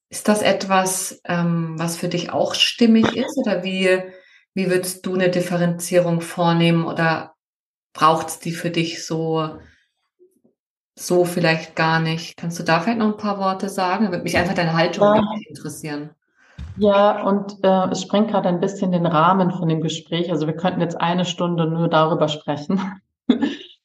[0.09, 4.03] Ist das etwas, ähm, was für dich auch stimmig ist oder wie
[4.55, 7.34] wie würdest du eine Differenzierung vornehmen oder
[7.92, 9.57] braucht es die für dich so,
[10.96, 12.36] so vielleicht gar nicht?
[12.36, 14.11] Kannst du da vielleicht noch ein paar Worte sagen?
[14.11, 15.22] Würde mich einfach deine Haltung ja.
[15.48, 16.11] interessieren.
[16.76, 20.30] Ja, und äh, es sprengt gerade ein bisschen den Rahmen von dem Gespräch.
[20.30, 22.80] Also wir könnten jetzt eine Stunde nur darüber sprechen.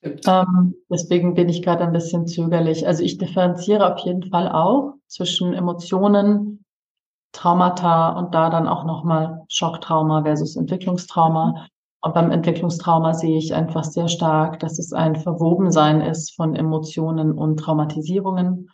[0.02, 2.88] ähm, deswegen bin ich gerade ein bisschen zögerlich.
[2.88, 6.65] Also ich differenziere auf jeden Fall auch zwischen Emotionen,
[7.36, 11.68] Traumata und da dann auch nochmal Schocktrauma versus Entwicklungstrauma.
[12.02, 17.32] Und beim Entwicklungstrauma sehe ich einfach sehr stark, dass es ein Verwobensein ist von Emotionen
[17.34, 18.70] und Traumatisierungen,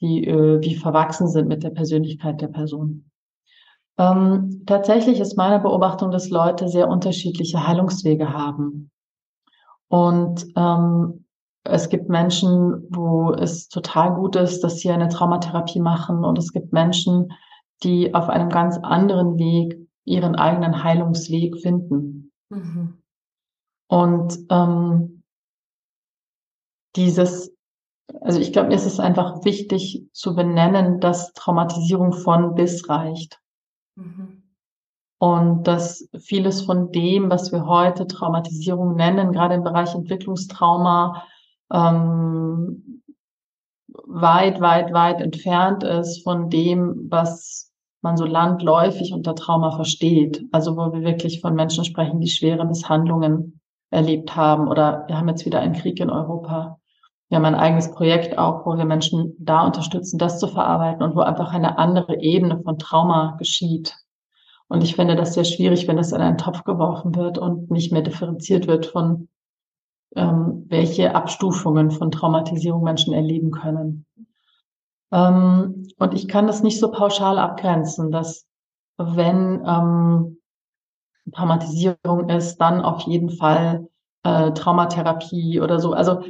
[0.00, 3.10] die äh, wie verwachsen sind mit der Persönlichkeit der Person.
[3.96, 8.90] Ähm, tatsächlich ist meine Beobachtung, dass Leute sehr unterschiedliche Heilungswege haben.
[9.88, 11.24] Und ähm,
[11.64, 16.24] es gibt Menschen, wo es total gut ist, dass sie eine Traumatherapie machen.
[16.24, 17.32] Und es gibt Menschen,
[17.84, 22.32] die auf einem ganz anderen Weg ihren eigenen Heilungsweg finden.
[22.50, 23.02] Mhm.
[23.88, 25.22] Und ähm,
[26.96, 27.52] dieses,
[28.20, 33.40] also ich glaube, es ist einfach wichtig zu benennen, dass Traumatisierung von bis reicht.
[33.96, 34.42] Mhm.
[35.18, 41.24] Und dass vieles von dem, was wir heute Traumatisierung nennen, gerade im Bereich Entwicklungstrauma,
[41.72, 43.02] ähm,
[44.06, 47.63] weit, weit, weit entfernt ist von dem, was
[48.04, 50.44] man so landläufig unter Trauma versteht.
[50.52, 54.68] Also wo wir wirklich von Menschen sprechen, die schwere Misshandlungen erlebt haben.
[54.68, 56.78] Oder wir haben jetzt wieder einen Krieg in Europa.
[57.28, 61.16] Wir haben ein eigenes Projekt auch, wo wir Menschen da unterstützen, das zu verarbeiten und
[61.16, 63.96] wo einfach eine andere Ebene von Trauma geschieht.
[64.68, 67.92] Und ich finde das sehr schwierig, wenn das in einen Topf geworfen wird und nicht
[67.92, 69.28] mehr differenziert wird von,
[70.14, 74.06] ähm, welche Abstufungen von Traumatisierung Menschen erleben können.
[75.14, 78.46] Ähm, und ich kann das nicht so pauschal abgrenzen, dass
[78.98, 80.38] wenn ähm,
[81.32, 83.88] Traumatisierung ist, dann auf jeden Fall
[84.24, 85.92] äh, Traumatherapie oder so.
[85.92, 86.22] Also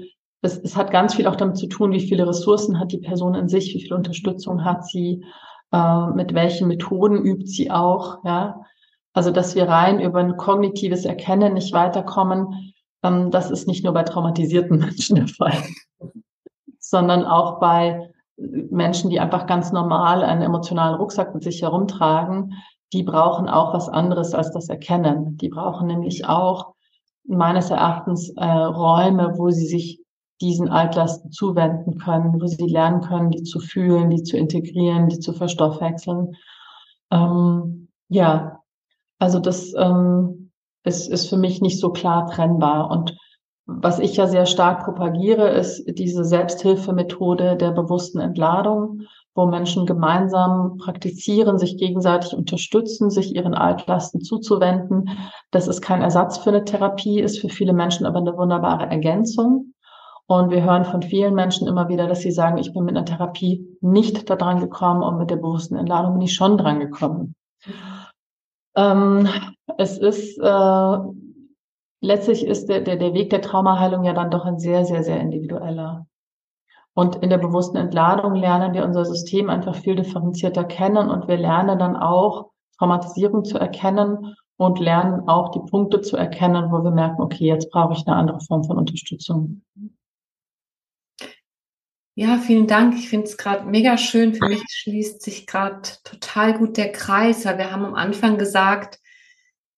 [0.43, 3.35] es, es hat ganz viel auch damit zu tun, wie viele Ressourcen hat die Person
[3.35, 5.25] in sich, wie viel Unterstützung hat sie,
[5.73, 8.61] äh, mit welchen Methoden übt sie auch, ja.
[9.17, 13.95] Also, dass wir rein über ein kognitives Erkennen nicht weiterkommen, ähm, das ist nicht nur
[13.95, 15.57] bei traumatisierten Menschen der Fall,
[16.81, 22.55] sondern auch bei Menschen, die einfach ganz normal einen emotionalen Rucksack mit sich herumtragen,
[22.93, 25.37] die brauchen auch was anderes als das Erkennen.
[25.37, 26.75] Die brauchen nämlich auch
[27.25, 30.01] meines Erachtens äh, Räume, wo sie sich
[30.41, 35.19] diesen Altlasten zuwenden können, wo sie lernen können, die zu fühlen, die zu integrieren, die
[35.19, 36.37] zu verstoffwechseln.
[37.11, 38.61] Ähm, ja,
[39.19, 40.51] also das ähm,
[40.83, 42.91] ist, ist für mich nicht so klar trennbar.
[42.91, 43.17] Und
[43.67, 49.03] was ich ja sehr stark propagiere, ist diese Selbsthilfemethode der bewussten Entladung,
[49.35, 55.11] wo Menschen gemeinsam praktizieren, sich gegenseitig unterstützen, sich ihren Altlasten zuzuwenden.
[55.51, 59.73] Das ist kein Ersatz für eine Therapie, ist für viele Menschen aber eine wunderbare Ergänzung.
[60.27, 63.05] Und wir hören von vielen Menschen immer wieder, dass sie sagen, ich bin mit einer
[63.05, 67.35] Therapie nicht da dran gekommen und mit der bewussten Entladung bin ich schon dran gekommen.
[68.77, 69.29] Ähm,
[69.79, 70.99] es ist äh,
[72.05, 75.21] letztlich ist der, der, der Weg der Traumaheilung ja dann doch ein sehr, sehr, sehr
[75.21, 76.07] individueller.
[76.93, 81.37] Und in der bewussten Entladung lernen wir unser System einfach viel differenzierter kennen und wir
[81.37, 86.93] lernen dann auch Traumatisierung zu erkennen und lernen auch die Punkte zu erkennen, wo wir
[86.93, 89.63] merken, okay, jetzt brauche ich eine andere Form von Unterstützung.
[92.17, 92.95] Ja, vielen Dank.
[92.95, 94.35] Ich finde es gerade mega schön.
[94.35, 97.45] Für mich schließt sich gerade total gut der Kreis.
[97.45, 99.01] Weil wir haben am Anfang gesagt,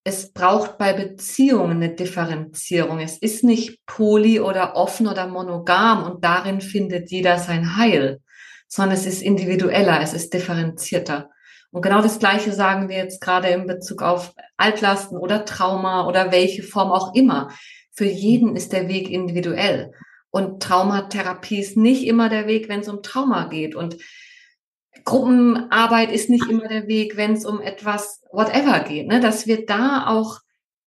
[0.06, 3.00] es braucht bei Beziehungen eine Differenzierung.
[3.00, 8.20] Es ist nicht poly oder offen oder monogam und darin findet jeder sein Heil,
[8.68, 11.30] sondern es ist individueller, es ist differenzierter.
[11.72, 16.30] Und genau das Gleiche sagen wir jetzt gerade in Bezug auf Altlasten oder Trauma oder
[16.30, 17.50] welche Form auch immer.
[17.92, 19.90] Für jeden ist der Weg individuell.
[20.30, 23.74] Und Traumatherapie ist nicht immer der Weg, wenn es um Trauma geht.
[23.74, 23.96] Und
[25.06, 29.06] Gruppenarbeit ist nicht immer der Weg, wenn es um etwas whatever geht.
[29.06, 29.20] Ne?
[29.20, 30.40] Dass wir da auch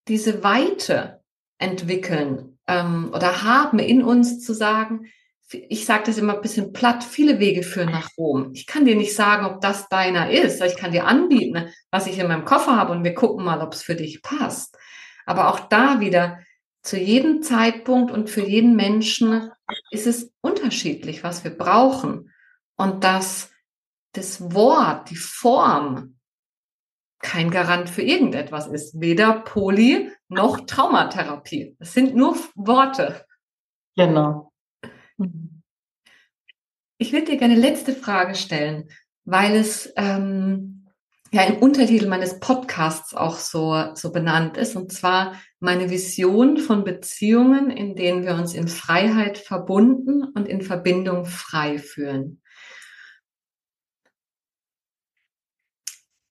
[0.07, 1.22] diese Weite
[1.57, 5.05] entwickeln ähm, oder haben in uns zu sagen,
[5.51, 8.51] ich sage das immer ein bisschen platt, viele Wege führen nach Rom.
[8.53, 10.61] Ich kann dir nicht sagen, ob das deiner ist.
[10.61, 13.74] Ich kann dir anbieten, was ich in meinem Koffer habe und wir gucken mal, ob
[13.74, 14.78] es für dich passt.
[15.26, 16.39] Aber auch da wieder
[16.84, 19.49] zu jedem Zeitpunkt und für jeden Menschen
[19.91, 22.32] ist es unterschiedlich, was wir brauchen.
[22.76, 23.49] Und dass
[24.14, 26.16] das Wort, die Form
[27.20, 28.99] kein Garant für irgendetwas ist.
[28.99, 31.76] Weder Poly noch Traumatherapie.
[31.80, 33.26] Es sind nur Worte.
[33.95, 34.51] Genau.
[36.97, 38.89] Ich würde dir gerne eine letzte Frage stellen,
[39.26, 40.88] weil es ähm,
[41.32, 46.84] ja im Untertitel meines Podcasts auch so, so benannt ist, und zwar meine Vision von
[46.84, 52.41] Beziehungen, in denen wir uns in Freiheit verbunden und in Verbindung frei fühlen.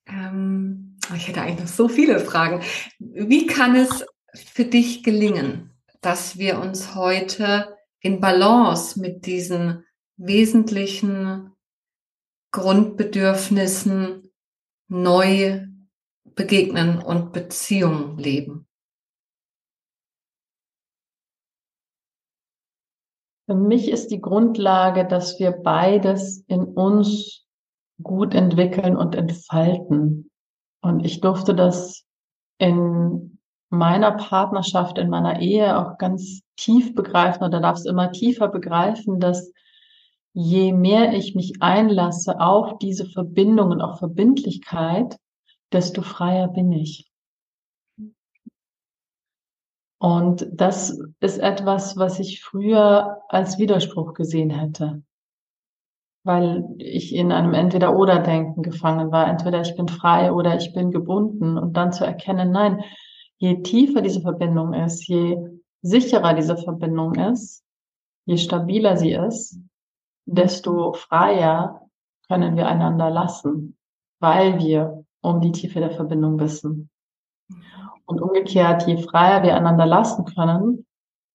[0.08, 2.62] Ähm, ich hätte eigentlich noch so viele Fragen.
[2.98, 4.04] Wie kann es
[4.34, 9.84] für dich gelingen, dass wir uns heute in Balance mit diesen
[10.16, 11.52] wesentlichen
[12.52, 14.30] Grundbedürfnissen
[14.88, 15.66] neu
[16.24, 18.66] begegnen und Beziehungen leben?
[23.46, 27.47] Für mich ist die Grundlage, dass wir beides in uns
[28.02, 30.30] gut entwickeln und entfalten.
[30.80, 32.04] Und ich durfte das
[32.58, 33.38] in
[33.70, 39.20] meiner Partnerschaft, in meiner Ehe auch ganz tief begreifen oder darf es immer tiefer begreifen,
[39.20, 39.52] dass
[40.32, 45.18] je mehr ich mich einlasse auf diese Verbindung und auch Verbindlichkeit,
[45.72, 47.10] desto freier bin ich.
[50.00, 55.02] Und das ist etwas, was ich früher als Widerspruch gesehen hätte.
[56.24, 59.28] Weil ich in einem Entweder-Oder-Denken gefangen war.
[59.28, 61.56] Entweder ich bin frei oder ich bin gebunden.
[61.58, 62.82] Und dann zu erkennen, nein,
[63.38, 65.38] je tiefer diese Verbindung ist, je
[65.82, 67.64] sicherer diese Verbindung ist,
[68.26, 69.58] je stabiler sie ist,
[70.26, 71.82] desto freier
[72.28, 73.76] können wir einander lassen,
[74.20, 76.90] weil wir um die Tiefe der Verbindung wissen.
[78.04, 80.86] Und umgekehrt, je freier wir einander lassen können,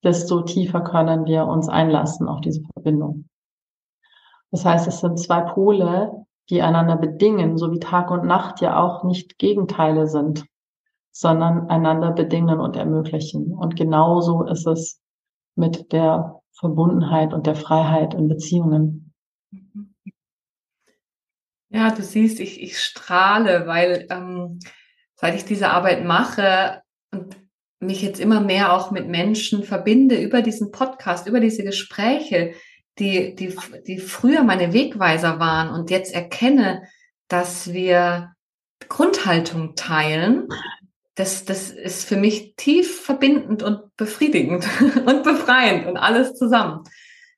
[0.04, 3.26] desto tiefer können wir uns einlassen auf diese Verbindung.
[4.54, 8.80] Das heißt, es sind zwei Pole, die einander bedingen, so wie Tag und Nacht ja
[8.80, 10.46] auch nicht Gegenteile sind,
[11.12, 13.52] sondern einander bedingen und ermöglichen.
[13.52, 15.02] Und genauso ist es
[15.56, 19.12] mit der Verbundenheit und der Freiheit in Beziehungen.
[21.70, 24.60] Ja, du siehst, ich, ich strahle, weil ähm,
[25.16, 27.38] seit ich diese Arbeit mache und
[27.80, 32.54] mich jetzt immer mehr auch mit Menschen verbinde über diesen Podcast, über diese Gespräche,
[33.00, 33.56] die, die,
[33.88, 36.84] die früher meine Wegweiser waren und jetzt erkenne,
[37.28, 38.34] dass wir
[38.90, 40.48] Grundhaltung teilen,
[41.16, 44.68] das, das ist für mich tief verbindend und befriedigend
[45.06, 46.84] und befreiend und alles zusammen.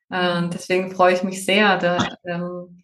[0.08, 2.82] Und deswegen freue ich mich sehr, da, ähm,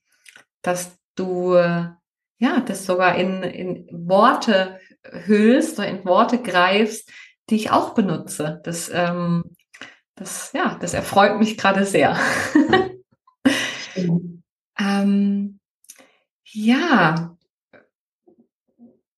[0.60, 7.10] dass du ja das sogar in, in Worte hüllst oder in Worte greifst,
[7.48, 8.60] die ich auch benutze.
[8.64, 9.56] Das, ähm,
[10.14, 12.18] das, ja, das erfreut mich gerade sehr.
[14.78, 15.58] ähm,
[16.44, 17.36] ja,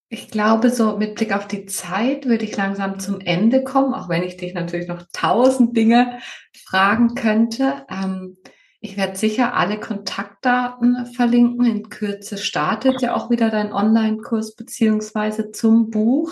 [0.07, 4.07] ich glaube, so mit Blick auf die Zeit würde ich langsam zum Ende kommen, auch
[4.07, 6.19] wenn ich dich natürlich noch tausend Dinge
[6.65, 7.85] fragen könnte.
[7.89, 8.37] Ähm,
[8.79, 11.65] ich werde sicher alle Kontaktdaten verlinken.
[11.65, 16.31] In Kürze startet ja auch wieder dein Online-Kurs beziehungsweise zum Buch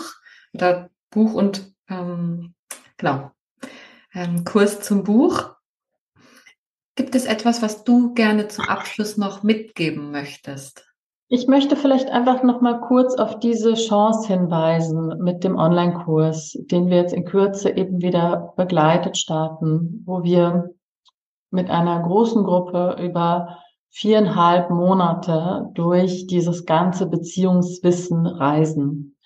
[0.54, 2.54] oder Buch und ähm,
[2.96, 3.33] genau
[4.14, 5.50] ähm, Kurs zum Buch.
[6.96, 10.86] Gibt es etwas, was du gerne zum Abschluss noch mitgeben möchtest?
[11.28, 16.90] Ich möchte vielleicht einfach noch mal kurz auf diese Chance hinweisen mit dem Online-Kurs, den
[16.90, 20.70] wir jetzt in Kürze eben wieder begleitet starten, wo wir
[21.50, 23.58] mit einer großen Gruppe über
[23.90, 29.16] viereinhalb Monate durch dieses ganze Beziehungswissen reisen.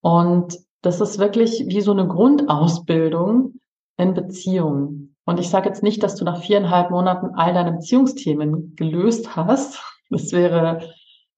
[0.00, 3.60] Und das ist wirklich wie so eine Grundausbildung
[3.96, 5.16] in Beziehungen.
[5.24, 9.80] Und ich sage jetzt nicht, dass du nach viereinhalb Monaten all deine Beziehungsthemen gelöst hast.
[10.08, 10.88] Das wäre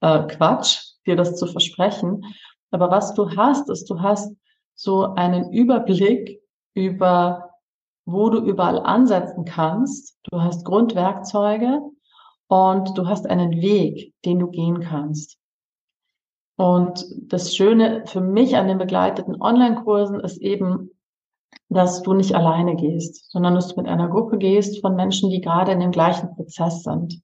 [0.02, 2.22] äh, Quatsch, dir das zu versprechen.
[2.70, 4.36] Aber was du hast, ist, du hast
[4.74, 6.42] so einen Überblick
[6.74, 7.48] über
[8.10, 10.18] wo du überall ansetzen kannst.
[10.30, 11.82] Du hast Grundwerkzeuge
[12.48, 15.36] und du hast einen Weg, den du gehen kannst.
[16.56, 20.90] Und das Schöne für mich an den begleiteten Online-Kursen ist eben,
[21.68, 25.40] dass du nicht alleine gehst, sondern dass du mit einer Gruppe gehst von Menschen, die
[25.40, 27.20] gerade in dem gleichen Prozess sind.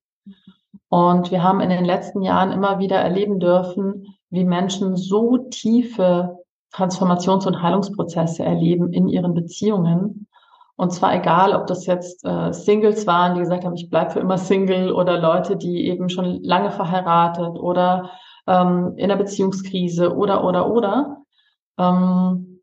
[0.89, 6.39] Und wir haben in den letzten Jahren immer wieder erleben dürfen, wie Menschen so tiefe
[6.73, 10.27] Transformations- und Heilungsprozesse erleben in ihren Beziehungen,
[10.77, 14.21] und zwar egal, ob das jetzt äh, Singles waren, die gesagt haben, ich bleibe für
[14.21, 18.11] immer Single oder Leute, die eben schon lange verheiratet oder
[18.47, 21.19] ähm, in einer Beziehungskrise oder, oder, oder.
[21.79, 22.54] Ähm,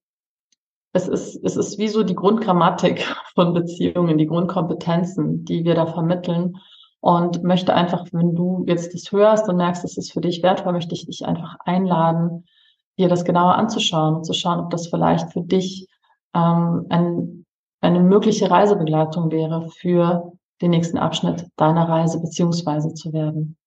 [0.93, 5.85] es ist, es ist wie so die Grundgrammatik von Beziehungen, die Grundkompetenzen, die wir da
[5.85, 6.57] vermitteln.
[7.03, 10.73] Und möchte einfach, wenn du jetzt das hörst und merkst, es ist für dich wertvoll,
[10.73, 12.45] möchte ich dich einfach einladen,
[12.99, 15.87] dir das genauer anzuschauen und zu schauen, ob das vielleicht für dich
[16.35, 17.41] ähm, ein
[17.81, 23.57] eine mögliche Reisebegleitung wäre für den nächsten Abschnitt deiner Reise beziehungsweise zu werden.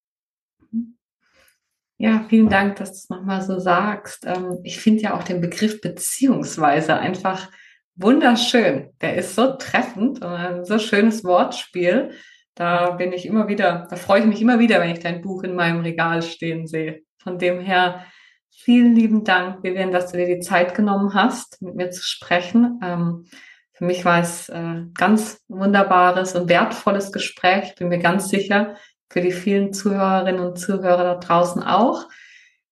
[2.05, 4.27] Ja, vielen Dank, dass du es nochmal so sagst.
[4.27, 7.51] Ähm, ich finde ja auch den Begriff beziehungsweise einfach
[7.97, 8.91] wunderschön.
[9.01, 12.11] Der ist so treffend und ein so schönes Wortspiel.
[12.55, 15.45] Da bin ich immer wieder, da freue ich mich immer wieder, wenn ich dein Buch
[15.45, 17.01] in meinem Regal stehen sehe.
[17.23, 18.05] Von dem her,
[18.51, 22.81] vielen lieben Dank, Vivian, dass du dir die Zeit genommen hast, mit mir zu sprechen.
[22.85, 23.25] Ähm,
[23.73, 27.71] für mich war es äh, ganz wunderbares und wertvolles Gespräch.
[27.71, 28.77] Ich bin mir ganz sicher,
[29.15, 32.09] für die vielen Zuhörerinnen und Zuhörer da draußen auch.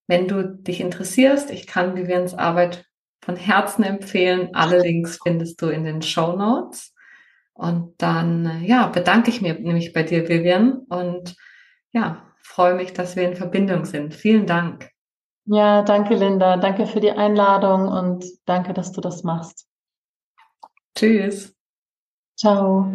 [0.08, 2.84] Wenn du dich interessierst, ich kann Vivians Arbeit
[3.24, 4.48] von Herzen empfehlen.
[4.52, 6.96] Alle Links findest du in den Show Notes.
[7.52, 11.36] Und dann, äh, ja, bedanke ich mich nämlich bei dir, Vivian, und
[11.92, 14.12] ja, freue mich, dass wir in Verbindung sind.
[14.12, 14.90] Vielen Dank.
[15.44, 16.56] Ja, danke, Linda.
[16.56, 19.68] Danke für die Einladung und danke, dass du das machst.
[20.96, 21.54] Tschüss.
[22.36, 22.90] Ciao.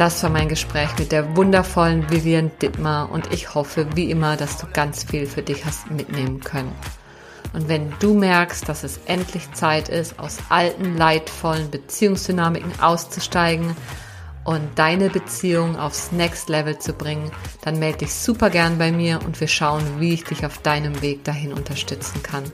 [0.00, 4.56] Das war mein Gespräch mit der wundervollen Vivian Dittmar und ich hoffe wie immer, dass
[4.56, 6.72] du ganz viel für dich hast mitnehmen können.
[7.52, 13.76] Und wenn du merkst, dass es endlich Zeit ist, aus alten, leidvollen Beziehungsdynamiken auszusteigen
[14.44, 17.30] und deine Beziehung aufs Next Level zu bringen,
[17.60, 21.02] dann melde dich super gern bei mir und wir schauen, wie ich dich auf deinem
[21.02, 22.44] Weg dahin unterstützen kann.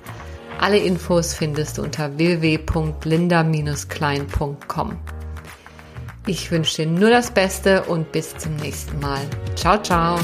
[0.58, 5.15] Alle Infos findest du unter www.linda-klein.com.
[6.26, 9.20] Ich wünsche dir nur das Beste und bis zum nächsten Mal.
[9.54, 10.18] Ciao, ciao.